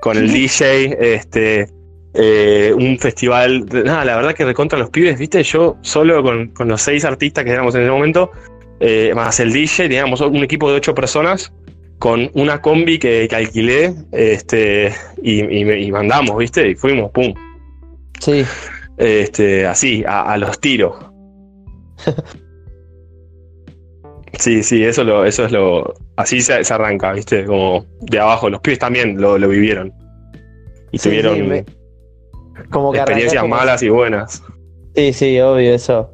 [0.00, 1.68] con el DJ, este,
[2.14, 6.68] eh, un festival, nada, la verdad que recontra los pibes, viste, yo solo con, con
[6.68, 8.30] los seis artistas que éramos en ese momento,
[8.80, 11.52] eh, más el DJ, teníamos un equipo de ocho personas
[11.98, 16.70] con una combi que, alquilé este, y, mandamos, ¿viste?
[16.70, 17.32] Y fuimos, pum.
[18.20, 18.44] Sí.
[18.96, 20.96] Este, así, a, los tiros.
[24.38, 25.94] sí, sí, eso, lo, eso es lo.
[26.16, 27.44] Así se, arranca, ¿viste?
[27.44, 28.48] Como de abajo.
[28.48, 29.92] Los pibes también lo, vivieron.
[30.92, 31.64] Y tuvieron
[32.70, 34.42] como experiencias malas y buenas.
[34.94, 36.10] Sí, sí, obvio, eso.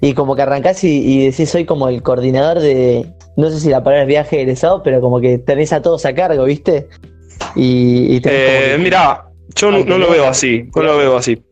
[0.00, 3.84] Y como que arrancás y, decís, soy como el coordinador de, no sé si la
[3.84, 6.88] palabra es viaje egresado, pero como que tenés a todos a cargo, ¿viste?
[7.54, 11.42] Y, eh, Mira, yo no, lo veo así, no lo veo así.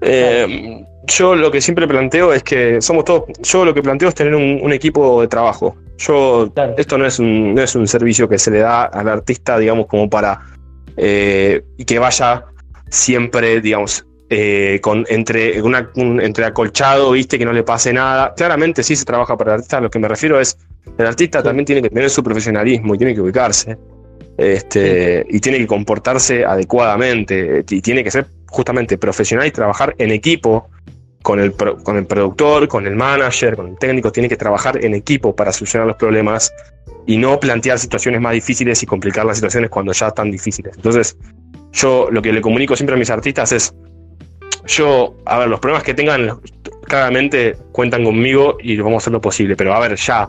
[0.00, 4.14] Eh, yo lo que siempre planteo es que somos todos, yo lo que planteo es
[4.14, 5.76] tener un, equipo de trabajo.
[5.98, 9.58] Yo, esto no es, un, no es un servicio que se le da al artista,
[9.58, 10.40] digamos, como para
[10.96, 12.44] eh, que vaya
[12.90, 18.34] siempre, digamos, eh, con, entre, una, entre acolchado, viste, que no le pase nada.
[18.34, 20.58] Claramente sí se trabaja para el artista, lo que me refiero es,
[20.98, 23.78] el artista también tiene que tener su profesionalismo y tiene que ubicarse.
[24.38, 30.10] Este, Y tiene que comportarse adecuadamente y tiene que ser justamente profesional y trabajar en
[30.10, 30.68] equipo
[31.22, 34.94] con el, con el productor, con el manager, con el técnico, tiene que trabajar en
[34.94, 36.52] equipo para solucionar los problemas
[37.06, 40.76] y no plantear situaciones más difíciles y complicar las situaciones cuando ya están difíciles.
[40.76, 41.16] Entonces,
[41.72, 43.74] yo lo que le comunico siempre a mis artistas es,
[44.66, 46.40] yo, a ver, los problemas que tengan
[46.86, 50.28] claramente cuentan conmigo y vamos a hacer lo posible, pero a ver, ya.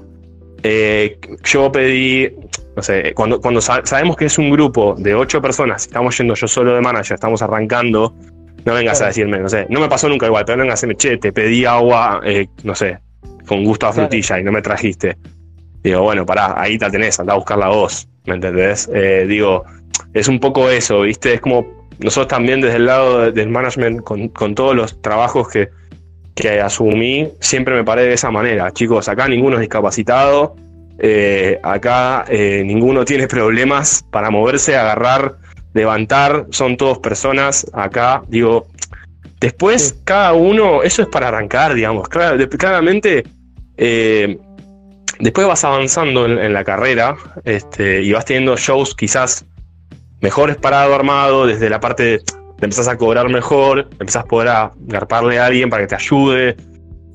[0.63, 2.33] Eh, yo pedí,
[2.77, 6.47] no sé, cuando, cuando sabemos que es un grupo de ocho personas, estamos yendo yo
[6.47, 8.13] solo de manager, estamos arrancando,
[8.65, 10.85] no vengas a decirme, no sé, no me pasó nunca igual, pero no vengas a
[10.85, 12.99] decirme, che, te pedí agua, eh, no sé,
[13.47, 15.17] con gusto a frutilla y no me trajiste.
[15.81, 18.87] Digo, bueno, pará, ahí te tenés, anda a buscar la voz, ¿me entendés?
[18.93, 19.65] Eh, digo,
[20.13, 21.33] es un poco eso, ¿viste?
[21.33, 21.65] Es como
[21.97, 27.83] nosotros también desde el lado del management, con, todos los trabajos que, asumí, siempre me
[27.83, 28.71] paré de esa manera.
[28.71, 30.55] Chicos, acá ninguno es discapacitado,
[30.99, 35.35] eh, acá eh, ninguno tiene problemas para moverse, agarrar,
[35.73, 37.69] levantar, son todos personas.
[37.73, 38.67] Acá, digo,
[39.39, 42.07] después cada uno, eso es para arrancar, digamos.
[42.09, 43.23] claramente,
[43.77, 44.37] eh,
[45.19, 49.45] después vas avanzando en, la carrera este, y vas teniendo shows quizás
[50.21, 52.21] mejor es parado armado, desde la parte de,
[52.61, 56.55] empezás a cobrar mejor, empezás a poder agarparle a alguien para que te ayude.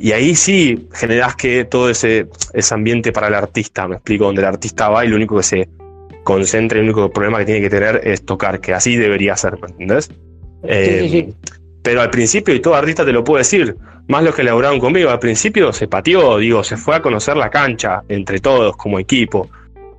[0.03, 4.43] Y ahí sí generás que todo ese, ese ambiente para el artista, me explico, donde
[4.43, 5.69] el artista va y lo único que se,
[6.23, 9.69] concentre, el único problema que tiene que tener es tocar, que así debería ser, ¿me
[9.69, 10.11] entendés?
[10.65, 11.33] Eh,
[11.83, 13.77] pero al principio, y todo artista te lo puedo decir,
[14.09, 17.51] más los que laburaron conmigo, al principio se pateó, digo, se fue a conocer la
[17.51, 19.51] cancha entre todos como equipo.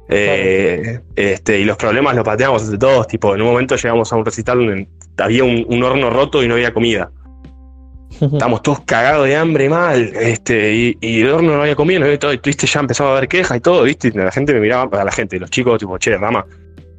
[0.09, 4.15] Eh, este, y los problemas los pateamos entre todos, tipo, en un momento llegamos a
[4.15, 4.87] un recital donde
[5.17, 7.11] había un, horno roto y no había comida.
[8.21, 12.19] Estamos todos cagados de hambre mal, este, y, el horno no había comida, no había
[12.19, 15.01] todo, y viste, ya empezaba a haber quejas y todo, viste, la gente me miraba,
[15.01, 16.45] a la gente, los chicos, tipo, che, Rama,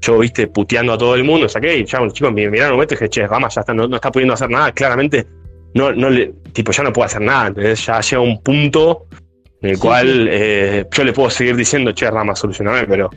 [0.00, 2.76] yo, viste, puteando a todo el mundo, saqué, y ya los chicos me miraron un
[2.76, 5.26] momento y dije, che, Rama ya está, no, está pudiendo hacer nada, claramente,
[5.74, 9.06] no, no le, tipo, ya no puedo hacer nada, entonces ya llega un punto
[9.62, 13.10] en el cual eh, yo le puedo seguir diciendo, che, Rama, solucioname, pero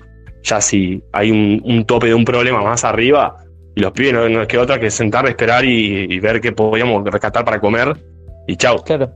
[0.44, 3.36] ya si hay un, tope de un problema más arriba,
[3.78, 7.46] y los pibes no, es que otra que sentar, esperar y, ver qué podíamos rescatar
[7.46, 7.96] para comer,
[8.48, 8.84] y chau.
[8.84, 9.12] Claro.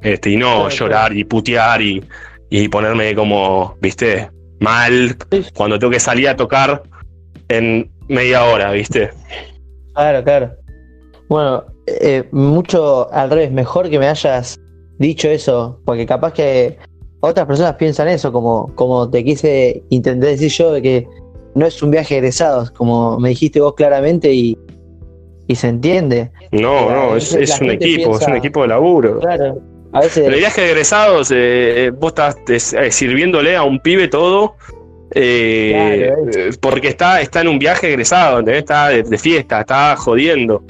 [0.00, 2.02] Este, y no llorar y putear y,
[2.48, 5.14] y, ponerme como, viste, mal
[5.54, 6.82] cuando tengo que salir a tocar
[7.48, 9.10] en media hora, viste.
[9.92, 10.52] Claro, claro.
[11.28, 14.58] Bueno, eh, mucho al revés, mejor que me hayas
[14.98, 16.78] dicho eso, porque capaz que
[17.20, 21.06] otras personas piensan eso, como, como te quise intentar decir yo, de que
[21.54, 24.58] no es un viaje de egresados, como me dijiste vos claramente y,
[25.54, 26.30] se entiende.
[26.50, 29.20] No, no, es, un equipo, es un equipo de laburo.
[29.20, 29.60] Claro.
[29.92, 30.26] A veces...
[30.26, 34.56] el viaje de egresados, eh, vos estás eh, sirviéndole a un pibe todo
[35.14, 36.10] eh,
[36.60, 40.64] porque está, está en un viaje egresado, está de, fiesta, está jodiendo.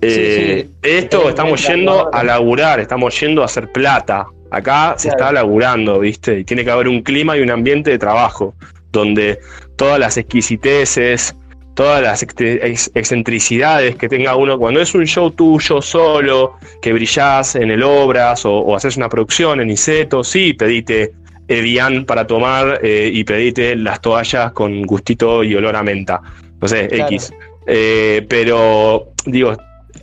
[0.00, 4.26] Esto estamos yendo a laburar, estamos yendo a hacer plata.
[4.50, 6.38] Acá se está laburando, ¿viste?
[6.38, 8.54] Y tiene que haber un clima y un ambiente de trabajo
[8.92, 9.40] donde
[9.76, 11.34] todas las exquisiteces,
[11.74, 17.70] todas las excentricidades que tenga uno, cuando es un show tuyo solo, que brillás en
[17.70, 21.12] el Obras o, haces una producción en Iseto, sí, pedite
[21.48, 26.22] Evian para tomar eh, y pedite las toallas con gustito y olor a menta.
[26.60, 27.32] No sé, X.
[27.66, 29.52] Eh, pero, digo,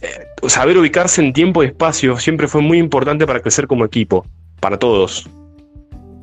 [0.02, 0.08] eh,
[0.48, 4.26] saber ubicarse en tiempo y espacio siempre fue muy importante para crecer como equipo,
[4.60, 5.28] para todos.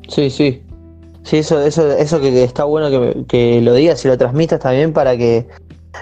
[0.07, 0.61] Sí, sí.
[1.23, 2.89] Sí, eso, eso, eso que, está bueno
[3.27, 5.47] que, lo digas y lo transmitas también para que,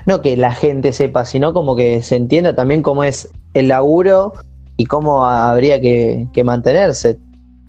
[0.06, 4.34] no que la gente sepa, sino como que se entienda también cómo es el laburo
[4.77, 7.17] y cómo habría que, mantenerse.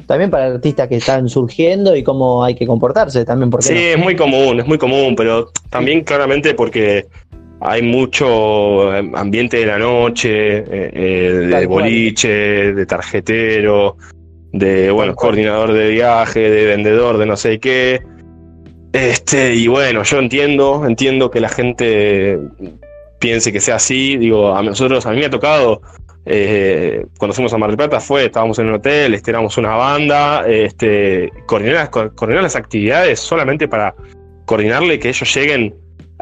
[0.07, 3.51] También para artistas que están surgiendo y cómo hay que comportarse también.
[3.51, 7.07] Porque sí, es muy común, es muy común, pero también claramente porque
[7.61, 13.97] hay mucho ambiente de la noche, eh, eh, de boliche, de tarjetero,
[14.53, 18.03] de, bueno, coordinador de viaje, de vendedor, de no sé qué.
[18.93, 22.39] Este, y bueno, yo entiendo, entiendo que la gente
[23.19, 24.17] piense que sea así.
[24.17, 25.83] Digo, a nosotros, a mí me ha tocado,
[26.25, 29.77] eh, cuando fuimos a Mar del Plata fue, estábamos en un hotel, este, éramos una
[29.77, 33.95] banda, este, coordinar, coordinar las actividades solamente para
[34.47, 35.75] coordinarle que ellos lleguen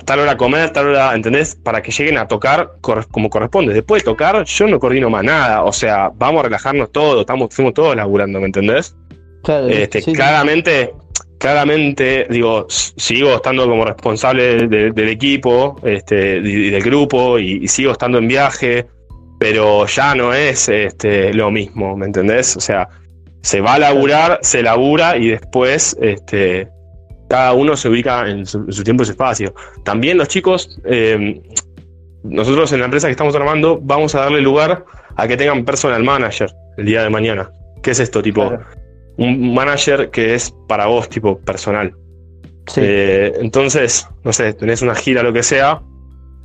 [0.04, 1.54] tal hora a comer, tal hora, ¿entendés?
[1.54, 3.72] Para que lleguen a tocar como corresponde.
[3.72, 5.64] Después de tocar, yo no coordino más nada.
[5.64, 8.94] O sea, vamos a relajarnos todos, estamos, fuimos todos laburando, ¿me entendés?
[9.68, 10.92] este, claramente,
[11.38, 18.18] claramente, digo, sigo estando como responsable del equipo, este, y del grupo, y, sigo estando
[18.18, 18.86] en viaje,
[19.38, 22.56] pero ya no es este, lo mismo, ¿me entendés?
[22.56, 22.88] O sea,
[23.42, 26.68] se va a laburar, se labura y después, este,
[27.28, 29.54] cada uno se ubica en su, tiempo y su espacio.
[29.84, 31.42] También los chicos, eh,
[32.22, 34.84] nosotros en la empresa que estamos armando, vamos a darle lugar
[35.16, 37.50] a que tengan personal manager el día de mañana.
[37.82, 38.22] ¿Qué es esto?
[38.22, 38.52] Tipo,
[39.16, 41.94] un manager que es para vos, tipo, personal.
[42.76, 45.82] Eh, entonces, no sé, tenés una gira, lo que sea,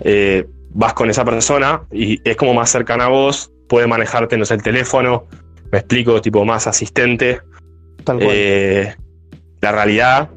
[0.03, 4.45] eh, vas con esa persona y es como más cercana a vos, puede manejarte, no
[4.45, 5.27] sé, el teléfono,
[5.71, 7.41] me explico, tipo, más asistente.
[9.61, 10.29] la realidad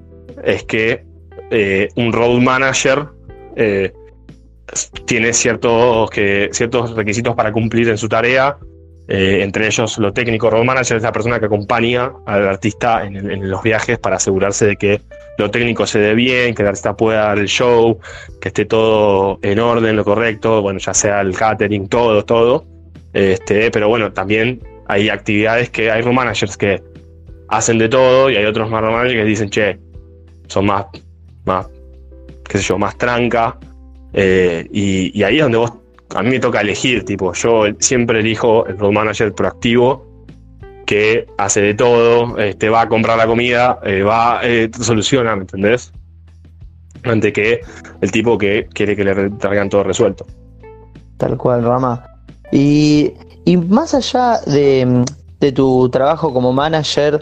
[0.45, 1.05] es que
[1.51, 3.07] eh, un road manager
[3.57, 3.93] eh,
[5.07, 8.57] tiene ciertos, que, ciertos requisitos para cumplir en su tarea,
[9.09, 10.51] eh, entre ellos lo técnico.
[10.51, 14.77] Road manager es la persona que acompaña al artista en, los viajes para asegurarse de
[14.77, 15.01] que
[15.37, 17.99] lo técnico se dé bien, que el artista pueda dar el show,
[18.41, 22.65] que esté todo en orden, lo correcto, bueno, ya sea el catering, todo, todo.
[23.13, 26.83] Este, pero bueno, también hay actividades que hay road managers que
[27.49, 29.79] hacen de todo y hay otros road managers que dicen, che,
[30.49, 30.87] son más,
[31.45, 31.67] más
[32.49, 33.59] qué sé yo, más tranca.
[34.13, 35.73] Eh, y, ahí es donde vos,
[36.15, 40.07] a mí me toca elegir, tipo, yo siempre elijo el road manager proactivo
[40.87, 45.43] que hace de todo, este, va a comprar la comida, eh, va, eh, soluciona, ¿me
[45.43, 45.93] entendés?
[47.05, 47.61] Ante que
[48.01, 50.27] el tipo que quiere que le traigan todo resuelto.
[51.17, 52.07] Tal cual, Rama.
[52.53, 53.13] Y,
[53.45, 55.05] y más allá de,
[55.41, 57.21] de, tu trabajo como manager,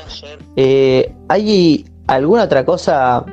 [1.29, 3.25] ¿hay alguna otra cosa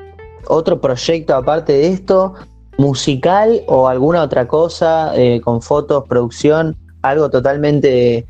[0.47, 2.33] otro proyecto aparte de esto,
[2.77, 8.25] musical o alguna otra cosa, eh, con fotos, producción, algo totalmente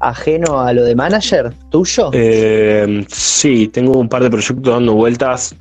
[0.00, 2.10] ajeno a lo de manager tuyo?
[2.12, 5.54] Eh, sí, tengo un par de proyectos dando vueltas.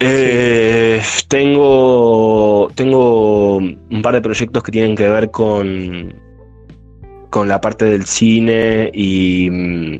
[0.00, 6.14] Eh, tengo, tengo un par de proyectos que tienen que ver con,
[7.30, 9.98] con la parte del cine y mm,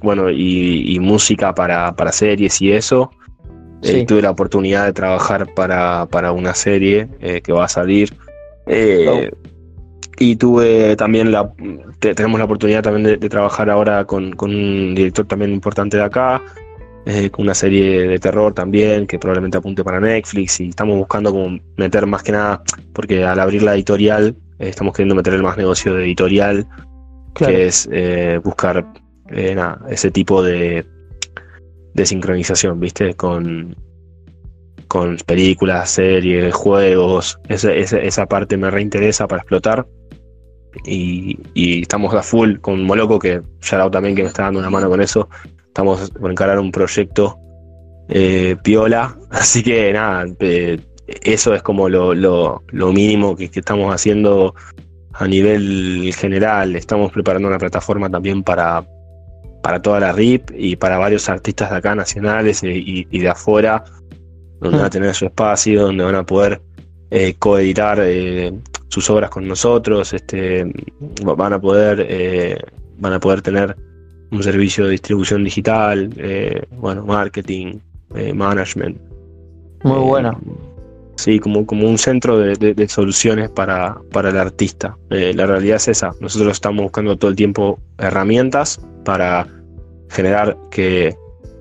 [0.00, 3.10] bueno y, música para, series y eso.
[3.82, 7.08] Eh, tuve la oportunidad de trabajar para, una serie
[7.42, 8.14] que va a salir.
[10.20, 11.50] Y tuve también la.
[11.98, 16.42] tenemos la oportunidad también de, trabajar ahora con, un director también importante de acá,
[17.06, 20.60] eh, con una serie de terror también, que probablemente apunte para Netflix.
[20.60, 24.92] Y estamos buscando como meter más que nada, porque al abrir la editorial, eh, estamos
[24.92, 26.66] queriendo meter el más negocio de editorial,
[27.34, 27.88] que es
[29.30, 30.84] eh, buscar ese tipo de,
[31.94, 33.14] de sincronización, ¿viste?
[33.14, 33.74] Con,
[34.88, 39.86] con películas, series, juegos, esa, esa parte me reinteresa para explotar
[40.84, 44.88] y, estamos a full con Moloco, que ya también que me está dando una mano
[44.88, 45.28] con eso.
[45.66, 47.38] Estamos por encarar un proyecto
[48.08, 50.80] eh, piola, así que nada, eh,
[51.22, 54.54] eso es como lo, lo, mínimo que, estamos haciendo
[55.12, 56.76] a nivel general.
[56.76, 58.84] Estamos preparando una plataforma también para,
[59.62, 63.84] para toda la RIP y para varios artistas de acá nacionales y, de afuera,
[64.60, 66.60] donde van a tener su espacio, donde van a poder
[67.10, 68.52] eh, coeditar eh,
[68.90, 70.70] sus obras con nosotros, este,
[71.22, 72.58] van a poder, eh,
[72.98, 73.76] van a poder tener
[74.32, 77.78] un servicio de distribución digital, eh, bueno, marketing,
[78.14, 79.00] eh, management.
[79.84, 80.40] Muy bueno.
[81.20, 84.96] Sí, como, como un centro de, soluciones para, para, el artista.
[85.10, 86.12] la realidad es esa.
[86.20, 89.46] Nosotros estamos buscando todo el tiempo herramientas para
[90.08, 91.14] generar que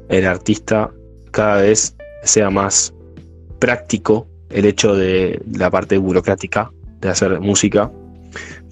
[0.07, 0.91] el artista
[1.31, 2.93] cada vez sea más
[3.59, 7.91] práctico el hecho de la parte burocrática de hacer música,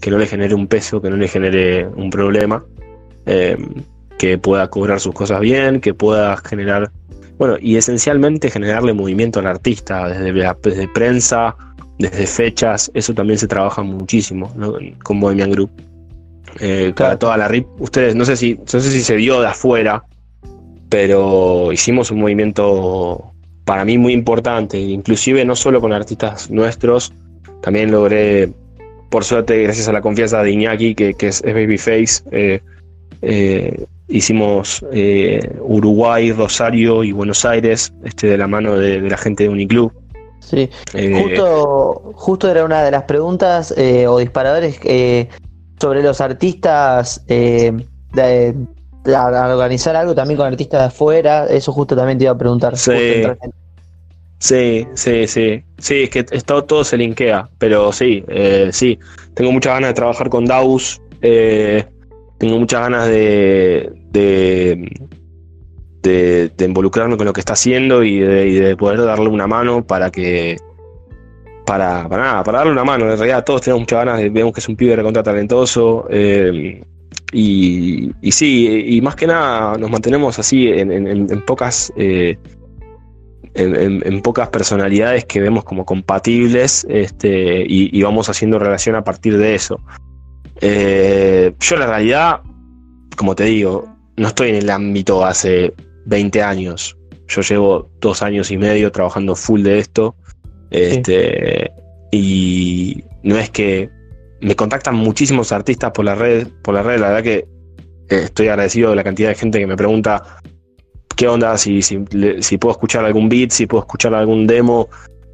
[0.01, 2.63] que no le genere un peso, que no le genere un problema,
[3.25, 3.57] eh,
[4.17, 6.91] que pueda cobrar sus cosas bien, que pueda generar,
[7.37, 11.55] bueno, y esencialmente generarle movimiento al artista, desde, desde prensa,
[11.99, 14.53] desde fechas, eso también se trabaja muchísimo
[15.03, 15.69] con Bohemian Group.
[16.59, 19.47] Eh, Para toda la RIP, ustedes, no sé, si, no sé si se vio de
[19.47, 20.03] afuera,
[20.89, 23.31] pero hicimos un movimiento
[23.65, 27.13] para mí muy importante, inclusive no solo con artistas nuestros,
[27.61, 28.49] también logré,
[29.09, 32.61] por suerte, gracias a la confianza de Iñaki, que, es, Babyface, eh,
[33.21, 39.43] eh, hicimos eh, Uruguay, Rosario y Buenos Aires, este, de la mano de, la gente
[39.43, 39.91] de Uniclub.
[40.39, 43.73] Sí, justo, justo era una de las preguntas
[44.07, 44.79] o disparadores
[45.77, 47.83] sobre los artistas de,
[49.05, 52.77] organizar algo también con artistas de afuera, eso justo también te iba a preguntar.
[52.77, 52.93] Sí.
[54.39, 55.63] Sí, sí, sí.
[55.79, 58.99] Sí, es que todo, todo se linkea, pero sí, eh, sí.
[59.33, 61.01] Tengo muchas ganas de trabajar con Daus.
[61.21, 61.85] Eh,
[62.37, 64.91] tengo muchas ganas de, de,
[66.03, 70.57] de, involucrarme con lo que está haciendo y de, poder darle una mano para que.
[71.65, 73.11] Para, para nada, para darle una mano.
[73.11, 76.07] En realidad, todos tenemos muchas ganas, vemos que es un pibe recontra talentoso.
[76.09, 76.81] Eh,
[77.33, 81.91] y, y, sí, y más que nada nos mantenemos así en, en pocas
[83.57, 89.55] en, pocas personalidades que vemos como compatibles este, y, vamos haciendo relación a partir de
[89.55, 89.79] eso.
[90.61, 92.41] Eh, yo la realidad,
[93.15, 95.73] como te digo, no estoy en el ámbito hace
[96.05, 96.97] 20 años.
[97.27, 100.15] Yo llevo dos años y medio trabajando full de esto.
[100.71, 101.71] Este,
[102.11, 103.89] Y no es que
[104.41, 107.37] me contactan muchísimos artistas por la red, por la red, la verdad que
[108.09, 110.39] eh, estoy agradecido de la cantidad de gente que me pregunta
[111.15, 114.87] qué onda, si, si, puedo escuchar algún beat, si puedo escuchar algún demo.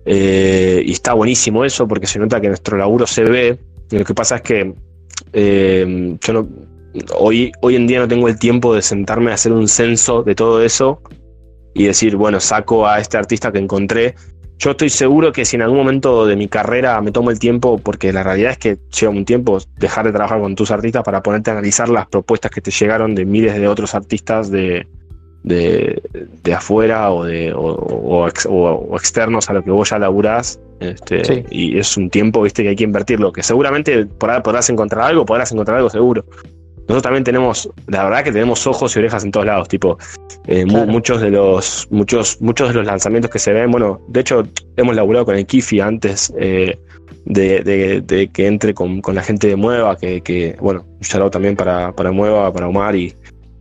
[0.06, 3.60] Eh, y está buenísimo eso porque se nota que nuestro laburo se ve.
[3.92, 4.74] lo que pasa es que
[5.34, 6.48] eh, yo no,
[7.18, 10.36] hoy, hoy en día no tengo el tiempo de sentarme a hacer un censo de
[10.36, 11.02] todo eso
[11.74, 14.16] y decir, bueno, saco a este artista que encontré.
[14.60, 17.80] Yo estoy seguro que si en algún momento de mi carrera me tomo el tiempo,
[17.80, 21.24] porque la realidad es que lleva un tiempo dejar de trabajar con tus artistas para
[21.24, 24.88] ponerte a analizar las propuestas que te llegaron de miles de otros artistas de,
[25.44, 26.02] de,
[26.44, 30.60] de afuera o, de, o, externos a lo que vos ya laburás.
[30.90, 32.64] Este, Y es un tiempo ¿viste?
[32.64, 36.26] que hay que invertirlo, que seguramente podrás encontrar algo, podrás encontrar algo seguro.
[36.84, 39.98] Nosotros también tenemos, la verdad que tenemos ojos y orejas en todos lados, tipo,
[40.48, 44.44] eh, muchos de los, muchos, muchos de los lanzamientos que se ven, bueno, de hecho
[44.76, 46.78] hemos laburado con el Kifi antes eh,
[47.24, 51.94] de, que entre con, la gente de Mueva, que, que bueno, un saludo también para,
[51.94, 53.16] para Mueva, para Omar y,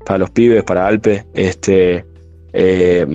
[0.05, 1.25] para los pibes, para Alpe.
[1.35, 2.05] Este,
[2.53, 3.07] eh,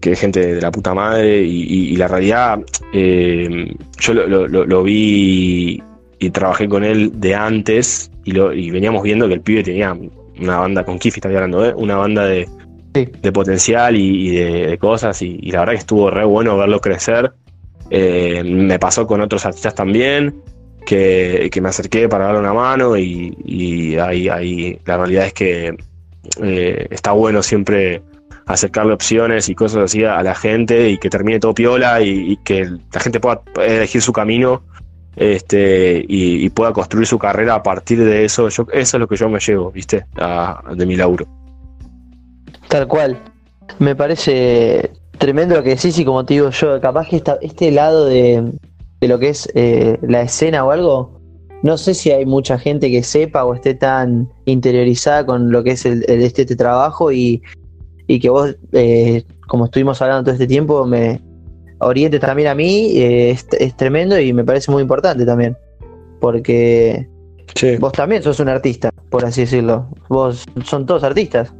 [0.00, 2.60] que es gente de la puta madre y, la realidad,
[2.92, 5.82] eh, yo lo, vi
[6.18, 9.96] y trabajé con él de antes y, lo, y veníamos viendo que el pibe tenía
[10.40, 11.74] una banda con Kifi, estaba hablando, ¿eh?
[11.76, 12.48] una banda de,
[13.04, 17.32] de potencial y, de, cosas y, la verdad que estuvo re bueno verlo crecer.
[17.90, 20.42] Eh, me pasó con otros artistas también.
[20.84, 25.76] Que, me acerqué para darle una mano y, ahí, ahí la realidad es que
[26.42, 28.02] eh, está bueno siempre
[28.46, 32.70] acercarle opciones y cosas así a la gente y que termine todo piola y, que
[32.92, 34.62] la gente pueda elegir su camino
[35.16, 38.48] este, y, pueda construir su carrera a partir de eso.
[38.48, 40.06] Yo, eso es lo que yo me llevo, ¿viste?
[40.74, 41.26] de mi laburo.
[42.68, 43.20] Tal cual.
[43.78, 48.04] Me parece tremendo lo que decís y como te digo yo, capaz que este lado
[48.06, 48.52] de,
[49.00, 51.20] lo que es eh, la escena o algo,
[51.62, 55.72] no sé si hay mucha gente que sepa o esté tan interiorizada con lo que
[55.72, 57.42] es el, este, este, trabajo y,
[58.20, 61.20] que vos, eh, como estuvimos hablando todo este tiempo, me
[61.78, 65.56] oriente también a mí, eh, es, tremendo y me parece muy importante también.
[66.20, 67.08] Porque
[67.78, 69.88] vos también sos un artista, por así decirlo.
[70.08, 71.52] Vos son todos artistas.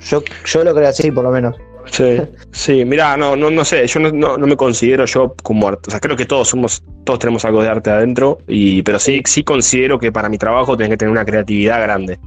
[0.00, 1.56] Yo, yo lo creo así, por lo menos.
[1.86, 2.20] Sí,
[2.52, 5.90] sí, mira, no, no, no sé, yo no, no, me considero yo como arte, o
[5.90, 9.42] sea, creo que todos somos, todos tenemos algo de arte adentro, y, pero sí, sí
[9.42, 12.18] considero que para mi trabajo tenés que tener una creatividad grande.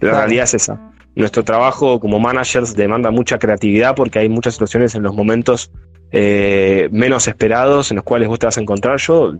[0.00, 0.89] La realidad es esa.
[1.14, 5.70] Nuestro trabajo como managers demanda mucha creatividad porque hay muchas situaciones en los momentos
[6.12, 8.98] eh, menos esperados en los cuales vos te vas a encontrar.
[8.98, 9.34] Yo,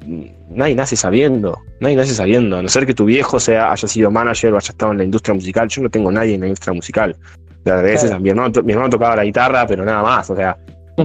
[0.50, 4.10] nadie nace sabiendo, nadie nace sabiendo, a no ser que tu viejo sea, haya sido
[4.10, 5.68] manager o haya estado en la industria musical.
[5.68, 7.16] Yo no tengo nadie en la industria musical
[8.20, 10.56] mi, hermano, tocaba la guitarra, pero nada más, o sea.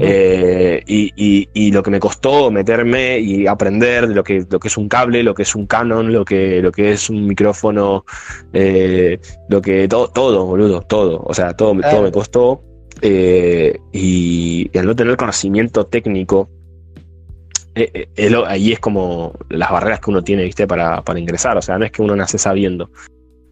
[0.01, 4.77] Eh, y, lo que me costó meterme y aprender de lo que, lo que es
[4.77, 8.05] un cable, lo que es un canon, lo que, lo que es un micrófono,
[8.53, 9.19] eh,
[9.49, 11.21] lo que todo, todo, boludo, todo.
[11.25, 12.63] O sea, todo, todo me costó.
[13.01, 16.49] Eh, y, al no tener conocimiento técnico,
[18.47, 20.65] ahí es como las barreras que uno tiene, ¿viste?
[20.65, 21.57] Para, para ingresar.
[21.57, 22.89] O sea, no es que uno nace sabiendo.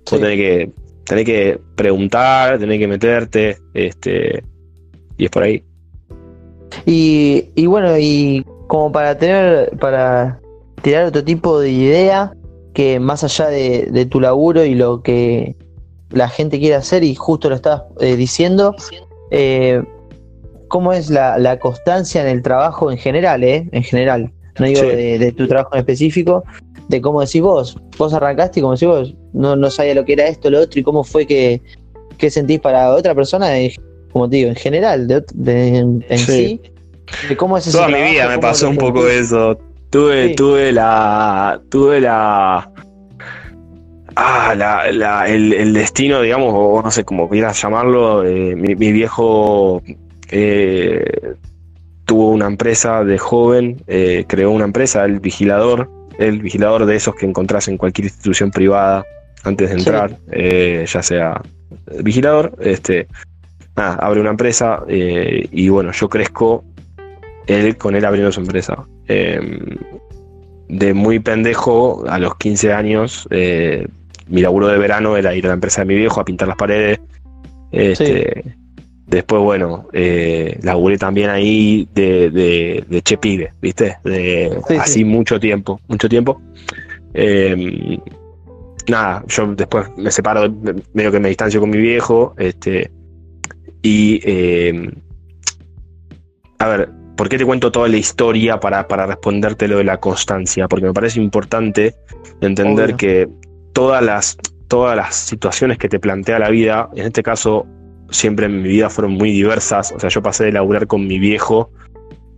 [0.10, 0.72] Vos que
[1.04, 4.44] tenés que preguntar, tenés que meterte, este,
[5.18, 5.64] y es por ahí.
[6.86, 10.40] Y, y bueno, y como para tener, para
[10.82, 12.34] tirar otro tipo de idea,
[12.74, 15.56] que más allá de, tu laburo y lo que
[16.10, 18.76] la gente quiere hacer, y justo lo estabas eh, diciendo,
[19.32, 19.84] eh,
[20.68, 23.70] ¿cómo es la, constancia en el trabajo en general, eh?
[23.72, 26.44] En general, no digo de, de, tu trabajo en específico,
[26.88, 30.14] de cómo decís vos, vos arrancaste y como decís vos, no, no sabía lo que
[30.14, 31.62] era esto, lo otro, y cómo fue que,
[32.30, 33.50] sentís para otra persona,
[34.14, 35.24] como te digo, en general, de,
[35.78, 36.62] en, sí.
[37.28, 39.58] de cómo es Toda mi vida me pasó un poco eso.
[39.90, 41.60] Tuve, tuve la.
[41.70, 42.70] Tuve la.
[44.16, 48.24] Ah, la, el, destino, digamos, o no sé cómo quieras llamarlo.
[48.24, 49.82] Eh, mi, viejo
[50.30, 51.34] eh,
[52.06, 55.90] tuvo una empresa de joven, eh, creó una empresa, el vigilador,
[56.20, 59.04] el vigilador de esos que encontrás en cualquier institución privada
[59.44, 61.42] antes de entrar, eh, ya sea
[62.04, 63.08] vigilador, este,
[63.76, 66.64] nada, abre una empresa eh, y bueno, yo crezco
[67.48, 68.86] él con él abriendo su empresa.
[69.08, 69.60] Em,
[70.70, 73.88] de muy pendejo, a los 15 años, eh,
[74.28, 76.58] mi laburo de verano era ir a la empresa de mi viejo a pintar las
[76.58, 77.00] paredes.
[77.72, 78.56] Este,
[79.06, 83.98] Después, bueno, eh, laburé también ahí de, de, de che pibe, ¿viste?
[84.04, 86.42] De, así mucho tiempo, mucho tiempo.
[87.14, 88.00] Em,
[88.88, 90.52] nada, yo después me separo,
[90.94, 92.90] medio que me distancio con mi viejo, este,
[93.84, 94.92] y em,
[96.58, 100.00] a ver, ¿por qué te cuento toda la historia para, para responderte lo de la
[100.00, 100.68] constancia?
[100.68, 101.94] Porque me parece importante
[102.42, 103.30] entender que
[103.74, 107.68] todas las, todas las situaciones que te plantea la vida, en este caso
[108.10, 109.92] siempre en mi vida fueron muy diversas.
[109.92, 111.72] O sea, yo pasé de laburar con mi viejo,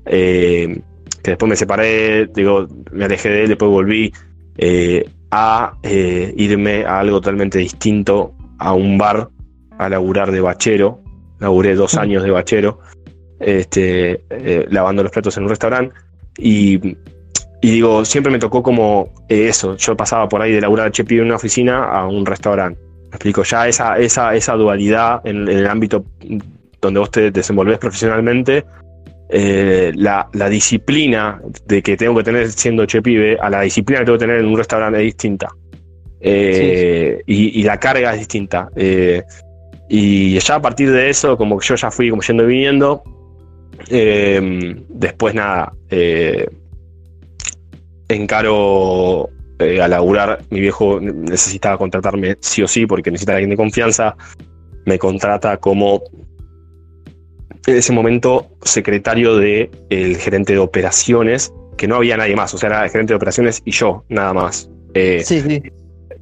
[0.05, 0.81] eh,
[1.21, 4.11] que después me separé, digo, me alejé de él, después volví,
[4.57, 9.29] eh, a eh, irme a algo totalmente distinto, a un bar,
[9.77, 11.01] a laburar de bachero.
[11.45, 12.79] Laburé dos años de bachero,
[13.39, 14.21] este,
[14.69, 15.95] lavando los platos en un restaurante.
[16.37, 16.97] Y,
[17.61, 19.77] digo, siempre me tocó como eso.
[19.77, 22.85] Yo pasaba por ahí de laburar chepi en una oficina a un restaurante
[23.15, 26.05] explico, ya esa, esa, esa dualidad en, el ámbito
[26.81, 28.65] donde vos te desenvolvés profesionalmente,
[29.29, 34.05] eh, la, disciplina de que tengo que tener siendo che pibe a la disciplina que
[34.05, 35.47] tengo que tener en un restaurante es distinta.
[36.19, 38.69] Eh, y, la carga es distinta.
[38.75, 39.23] Eh,
[39.89, 43.03] y ya a partir de eso, como que yo ya fui como yendo y viniendo,
[44.89, 45.73] después nada,
[48.07, 49.29] encaro
[49.59, 54.15] eh, a laburar, mi viejo necesitaba contratarme sí o sí porque necesita alguien de confianza.
[54.85, 56.03] Me contrata como
[57.65, 62.57] en ese momento secretario del el gerente de operaciones, que no había nadie más, o
[62.57, 64.69] sea, era el gerente de operaciones y yo, nada más.
[64.93, 65.63] Eh, sí, sí.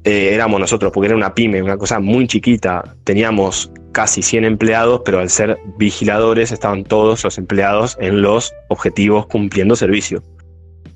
[0.04, 2.84] Eh, éramos nosotros, porque era una pyme, una cosa muy chiquita.
[3.04, 9.26] Teníamos casi 100 empleados, pero al ser vigiladores estaban todos los empleados en los objetivos
[9.26, 10.22] cumpliendo servicio.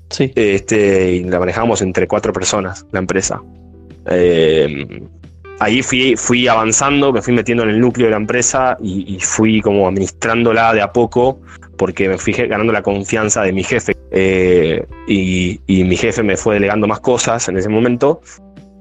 [0.09, 0.31] Sí.
[0.35, 3.41] Este, y la manejamos entre cuatro personas, la empresa.
[4.05, 5.01] Eh,
[5.59, 9.61] ahí fui, fui avanzando, me fui metiendo en el núcleo de la empresa y, fui
[9.61, 11.39] como administrándola de a poco
[11.77, 16.55] porque me fui ganando la confianza de mi jefe eh, y, mi jefe me fue
[16.55, 18.21] delegando más cosas en ese momento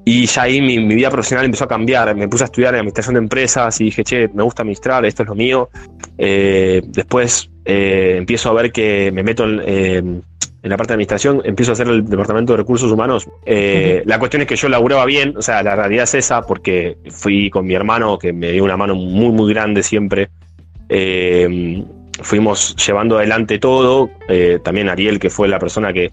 [0.09, 3.15] y ya ahí mi, vida profesional empezó a cambiar, me puse a estudiar en administración
[3.15, 5.71] de empresas y dije, che, me gusta administrar, esto es lo mío.
[6.17, 10.23] Eh, después eh, empiezo a ver que me meto en
[10.63, 13.29] en la parte de administración, empiezo a hacer el departamento de recursos humanos.
[13.47, 16.97] Eh, la cuestión es que yo laburaba bien, o sea, la realidad es esa, porque
[17.11, 20.31] fui con mi hermano, que me dio una mano muy, muy grande siempre.
[20.89, 21.85] Eh,
[22.23, 24.11] fuimos llevando adelante todo.
[24.29, 26.11] Eh, también Ariel, que fue la persona que,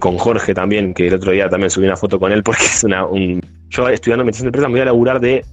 [0.00, 2.84] con Jorge también, que el otro día también subí una foto con él, porque es
[2.84, 3.06] una.
[3.06, 5.44] Un, yo estudiando administración de empresas me voy a laburar de,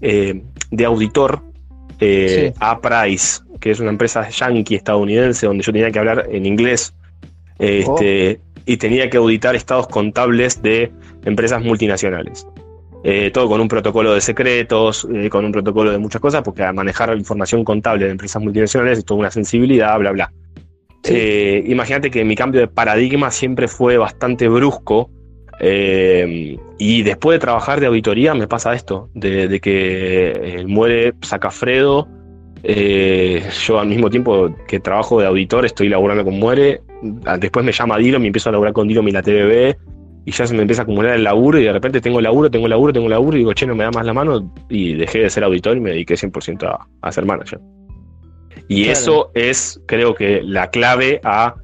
[0.71, 1.41] de auditor
[2.59, 6.93] a Price, que es una empresa yankee estadounidense, donde yo tenía que hablar en inglés
[7.59, 10.91] este, y tenía que auditar estados contables de
[11.23, 12.47] empresas multinacionales.
[13.03, 16.63] Eh, todo con un protocolo de secretos, eh, con un protocolo de muchas cosas, porque
[16.73, 20.33] manejar información contable de empresas multinacionales es toda una sensibilidad, bla, bla.
[21.07, 25.09] Eh, imagínate que mi cambio de paradigma siempre fue bastante brusco.
[26.77, 32.07] y después de trabajar de auditoría me pasa esto, de, que muere Sacafredo.
[32.63, 36.81] yo al mismo tiempo que trabajo de auditor estoy laburando con Muere
[37.39, 39.75] después me llama Dilo, me empiezo a laburar con Dilo y la TVB,
[40.25, 42.67] y ya se me empieza a acumular el laburo, y de repente tengo laburo, tengo
[42.67, 45.29] laburo, tengo laburo, y digo, che, no me da más la mano, y dejé de
[45.29, 47.59] ser auditor y me dediqué 100% a, a, ser manager.
[48.67, 51.55] Y eso es, creo que, la clave a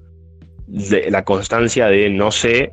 [0.68, 2.72] la constancia de no sé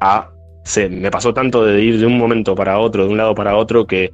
[0.00, 0.30] a
[0.64, 0.88] sé.
[0.88, 3.86] Me pasó tanto de ir de un momento para otro, de un lado para otro,
[3.86, 4.12] que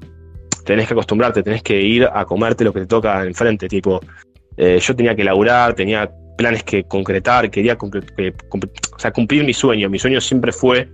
[0.64, 3.68] tenés que acostumbrarte, tenés que ir a comerte lo que te toca enfrente.
[3.68, 4.00] Tipo,
[4.56, 9.90] eh, yo tenía que laburar, tenía planes que concretar, quería cumplir mi sueño.
[9.90, 10.88] Mi sueño siempre fue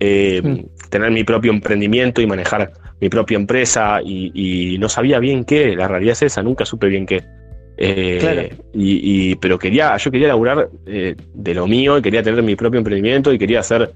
[0.00, 5.76] eh, tener mi propio emprendimiento y manejar mi propia empresa y, no sabía bien qué,
[5.76, 7.22] la realidad es esa, nunca supe bien qué.
[7.76, 12.54] Eh, y, pero quería, yo quería laburar eh, de lo mío y quería tener mi
[12.54, 13.92] propio emprendimiento y quería ser,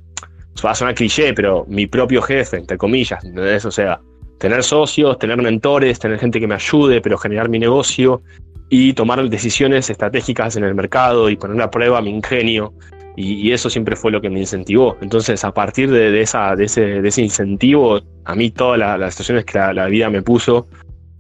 [0.65, 3.25] va a sonar cliché, pero mi propio jefe, entre comillas,
[3.65, 4.01] O sea,
[4.39, 8.23] tener socios, tener mentores, tener gente que me ayude, pero generar mi negocio
[8.71, 12.73] y tomar decisiones estratégicas en el mercado y poner a prueba mi ingenio.
[13.17, 14.97] Y, eso siempre fue lo que me incentivó.
[15.01, 19.45] Entonces, a partir de, esa, de, ese, de ese, incentivo, a mí todas las situaciones
[19.45, 20.69] que la, vida me puso,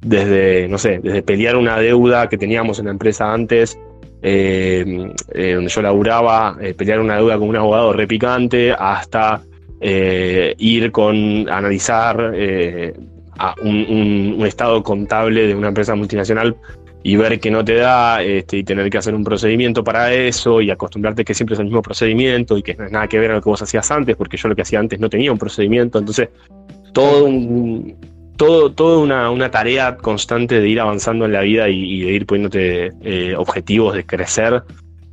[0.01, 3.79] desde, no sé, desde pelear una deuda que teníamos en la empresa antes,
[4.23, 9.43] eh, eh, donde yo laburaba, eh, pelear una deuda con un abogado repicante, hasta
[9.81, 12.35] ir con analizar
[13.39, 16.57] a un, estado contable de una empresa multinacional
[17.05, 20.61] y ver que no te da este, y tener que hacer un procedimiento para eso
[20.61, 23.31] y acostumbrarte que siempre es el mismo procedimiento y que no es nada que ver
[23.31, 25.39] a lo que vos hacías antes, porque yo lo que hacía antes no tenía un
[25.39, 26.29] procedimiento, entonces
[26.93, 27.95] todo un,
[28.39, 32.25] todo, todo una, una, tarea constante de ir avanzando en la vida y, de ir
[32.25, 34.63] poniéndote eh, objetivos de crecer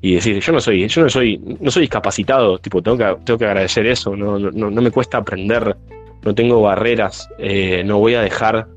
[0.01, 3.37] y decir, yo no soy, yo no soy, no soy discapacitado, tipo, tengo que, tengo
[3.39, 5.75] que agradecer eso, no, no, no me cuesta aprender,
[6.23, 8.67] no tengo barreras, eh, no voy a dejar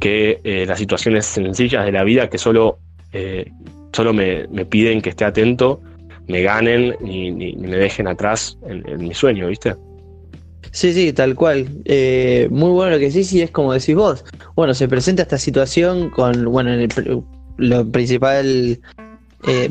[0.00, 2.78] que eh, las situaciones sencillas de la vida que solo,
[3.12, 3.48] eh,
[3.92, 5.80] solo me, piden que esté atento,
[6.26, 9.76] me ganen y, me dejen atrás en, mi sueño, ¿viste?
[10.70, 11.68] Sí, sí, tal cual.
[11.84, 14.24] Eh, muy bueno lo que decís y es como decís vos.
[14.54, 16.70] Bueno, se presenta esta situación con, bueno,
[17.58, 18.80] lo principal,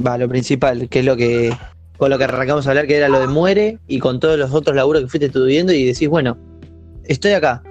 [0.06, 1.56] va, lo principal, que es lo que,
[1.98, 4.52] con lo que arrancamos a hablar, que era lo de muere, y con todos los
[4.54, 6.38] otros laburos que fuiste estudiando y decís, bueno,
[7.06, 7.64] estoy acá.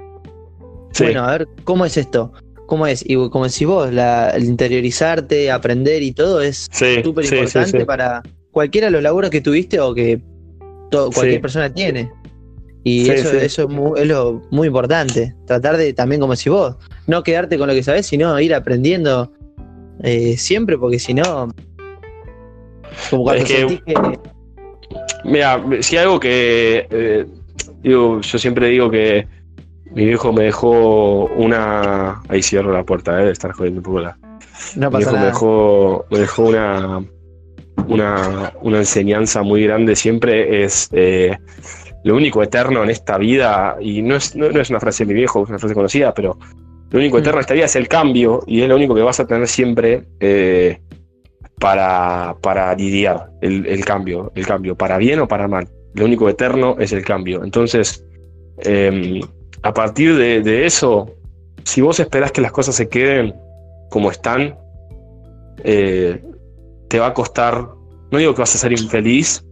[0.99, 2.33] Bueno, a ver, ¿cómo es esto?
[2.67, 3.05] ¿Cómo es?
[3.07, 8.89] Y como decís vos, la, el interiorizarte, aprender y todo es súper importante para cualquiera
[8.89, 10.21] de los laburos que tuviste o que
[10.91, 12.11] cualquier persona tiene.
[12.83, 15.35] Y eso, eso es, muy, lo muy importante.
[15.47, 16.77] Tratar de también, como decís vos,
[17.07, 19.31] no quedarte con lo que sabes, sino ir aprendiendo
[20.03, 21.53] eh, siempre, porque si no.
[23.11, 23.81] Como cuando que,
[25.25, 26.87] Mira, si algo que.
[26.91, 27.27] Eh,
[27.83, 29.27] digo, yo siempre digo que
[29.93, 32.23] mi viejo me dejó una.
[32.29, 33.27] Ahí cierro la puerta, ¿eh?
[33.27, 34.17] de estar jodiendo un poco la.
[34.77, 35.21] No pasa nada.
[35.21, 37.05] Me dejó, me dejó una,
[37.89, 40.65] una, una, enseñanza muy grande siempre.
[40.65, 41.37] Es eh,
[42.05, 45.15] lo único eterno en esta vida, y no es, no, es una frase de mi
[45.15, 46.39] viejo, es una frase conocida, pero
[46.91, 47.21] lo único mm.
[47.21, 49.47] eterno en esta vida es el cambio, y es lo único que vas a tener
[49.47, 50.05] siempre.
[50.21, 50.81] Eh,
[51.61, 55.69] para, para lidiar el, cambio, el cambio, para bien o para mal.
[55.95, 57.45] Lo único eterno es el cambio.
[57.45, 58.05] Entonces,
[58.61, 59.21] em,
[59.63, 61.15] a partir de, eso,
[61.65, 63.35] si vos esperás que las cosas se queden
[63.91, 64.59] como están,
[65.63, 66.23] eh,
[66.89, 67.69] te va a costar,
[68.11, 69.45] no digo que vas a ser infeliz,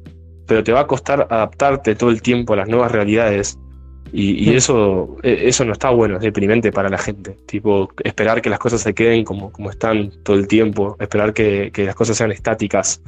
[0.48, 3.58] pero te va a costar adaptarte todo el tiempo a las nuevas realidades.
[4.10, 7.36] Y, eso, e, eso no está bueno, es deprimente para la gente.
[7.46, 11.70] Tipo, esperar que las cosas se queden como, como están todo el tiempo, esperar que,
[11.76, 13.02] las cosas sean estáticas.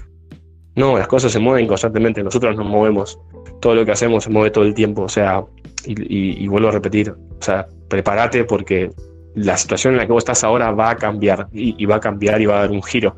[0.77, 3.19] No, las cosas se mueven constantemente, nosotros nos movemos.
[3.61, 5.03] Todo lo que hacemos se mueve todo el tiempo.
[5.03, 5.43] O sea,
[5.87, 8.91] y, vuelvo a repetir, o sea, prepárate porque
[9.35, 12.43] la situación en la que vos estás ahora va a cambiar y, va a cambiar
[12.43, 13.17] y va a dar un giro.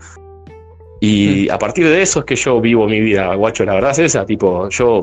[1.04, 3.98] Y a partir de eso es que yo vivo mi vida, guacho, la verdad es
[3.98, 5.02] esa, tipo, yo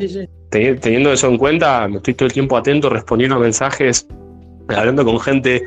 [0.49, 4.07] teniendo eso en cuenta, me estoy todo el tiempo atento, respondiendo a mensajes,
[4.69, 5.65] hablando con gente,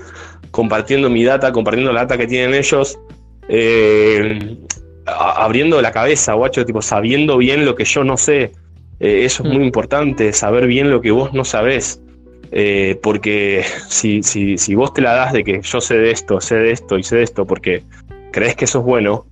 [0.50, 2.98] compartiendo mi data, compartiendo la data que tienen ellos,
[3.50, 4.56] eh,
[5.04, 8.52] abriendo la cabeza, guacho, tipo, sabiendo bien lo que yo no sé.
[9.00, 12.00] Eh, eso es muy importante, saber bien lo que vos no sabés.
[12.52, 16.40] Eh, porque si, si, si vos te la das de que yo sé de esto,
[16.40, 17.82] sé de esto y sé de esto, porque
[18.30, 19.26] crees que eso es bueno,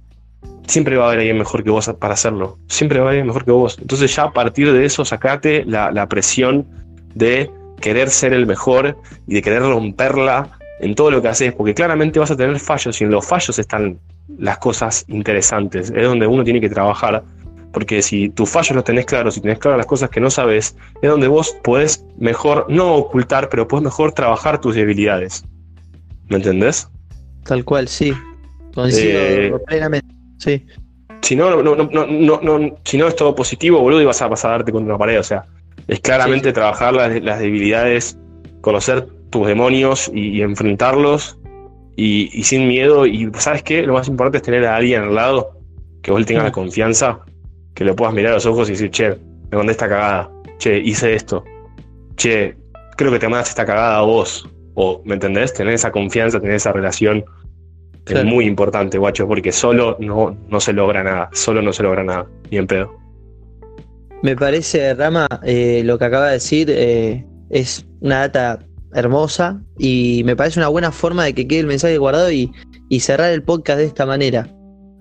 [0.71, 2.59] siempre va a haber alguien mejor que vos para hacerlo.
[2.69, 3.79] Siempre va a haber alguien mejor que vos.
[3.81, 6.67] Entonces ya a partir de eso sacate la, presión
[7.15, 7.51] de
[7.81, 8.97] querer ser el mejor
[9.27, 10.51] y de querer romperla
[10.81, 13.59] en todo lo que haces, porque claramente vas a tener fallos y en los fallos
[13.59, 13.99] están
[14.39, 15.93] las cosas interesantes.
[15.95, 17.23] Es donde uno tiene que trabajar,
[17.73, 20.77] porque si tus fallos los tenés claros, si tenés claras las cosas que no sabes,
[21.03, 25.45] es donde vos podés mejor, no ocultar, pero podés mejor trabajar tus debilidades.
[26.29, 26.89] ¿Me entendés?
[27.45, 28.15] Tal cual, sí.
[28.73, 30.20] Coincido eh, plenamente.
[30.41, 30.67] Sí.
[31.23, 34.51] Si no, no, no, no, si no es todo positivo, boludo, y vas a pasar
[34.51, 35.21] a darte contra una pared.
[35.21, 35.45] O sea,
[35.87, 38.19] es claramente trabajar las, debilidades,
[38.63, 41.39] conocer tus demonios y, enfrentarlos
[41.95, 43.07] y, sin miedo.
[43.07, 43.83] Y ¿sabes qué?
[43.83, 45.51] Lo más importante es tener a alguien al lado
[46.03, 47.21] que vos le tengas la confianza,
[47.75, 49.11] que lo puedas mirar a los ojos y decir, che,
[49.51, 51.45] me mandé esta cagada, che, hice esto,
[52.17, 52.57] che,
[52.97, 54.49] creo que te mandas esta cagada a vos.
[54.75, 55.53] O, ¿me entendés?
[55.53, 57.25] Tener esa confianza, tener esa relación
[58.07, 62.03] es muy importante, guacho, porque solo no, no se logra nada, solo no se logra
[62.03, 62.97] nada, ni en pedo.
[64.23, 70.23] Me parece, Rama, eh, lo que acaba de decir eh, es una data hermosa y
[70.25, 72.53] me parece una buena forma de que quede el mensaje guardado y,
[73.01, 74.49] cerrar el podcast de esta manera.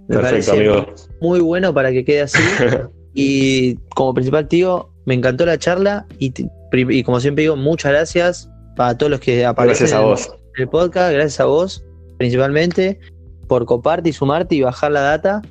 [0.08, 0.86] Me Perfecto, parece
[1.22, 2.40] muy bueno para que quede así.
[3.14, 6.32] y como principal tío, me encantó la charla y,
[6.72, 10.30] y como siempre digo, muchas gracias para todos los que aparecen gracias a vos.
[10.56, 11.84] en el podcast, gracias a vos
[12.20, 13.00] principalmente,
[13.48, 15.42] por coparte y sumarte y bajar la data.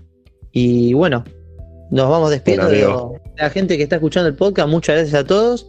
[0.52, 1.24] Y bueno,
[1.90, 2.86] nos vamos despidiendo de
[3.36, 4.68] la gente que está escuchando el podcast.
[4.68, 5.66] Muchas gracias a todos.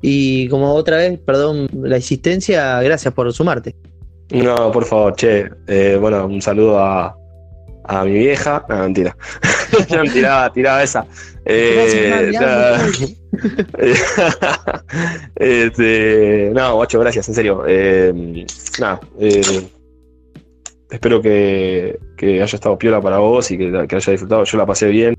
[0.00, 3.74] Y como otra vez, perdón la insistencia, gracias por sumarte.
[4.30, 5.50] No, por favor, che.
[5.66, 7.16] Eh, bueno, un saludo a,
[7.84, 8.64] a mi vieja.
[8.68, 9.16] No, mentira.
[9.88, 11.06] ya tiraba, tiraba esa.
[11.46, 12.26] Eh,
[15.36, 17.64] este, no, guacho, gracias, en serio.
[17.66, 18.46] Eh,
[18.78, 19.00] nada,
[20.94, 24.44] espero que, haya estado piola para vos y que, que haya disfrutado.
[24.44, 25.14] Yo la pasé bien.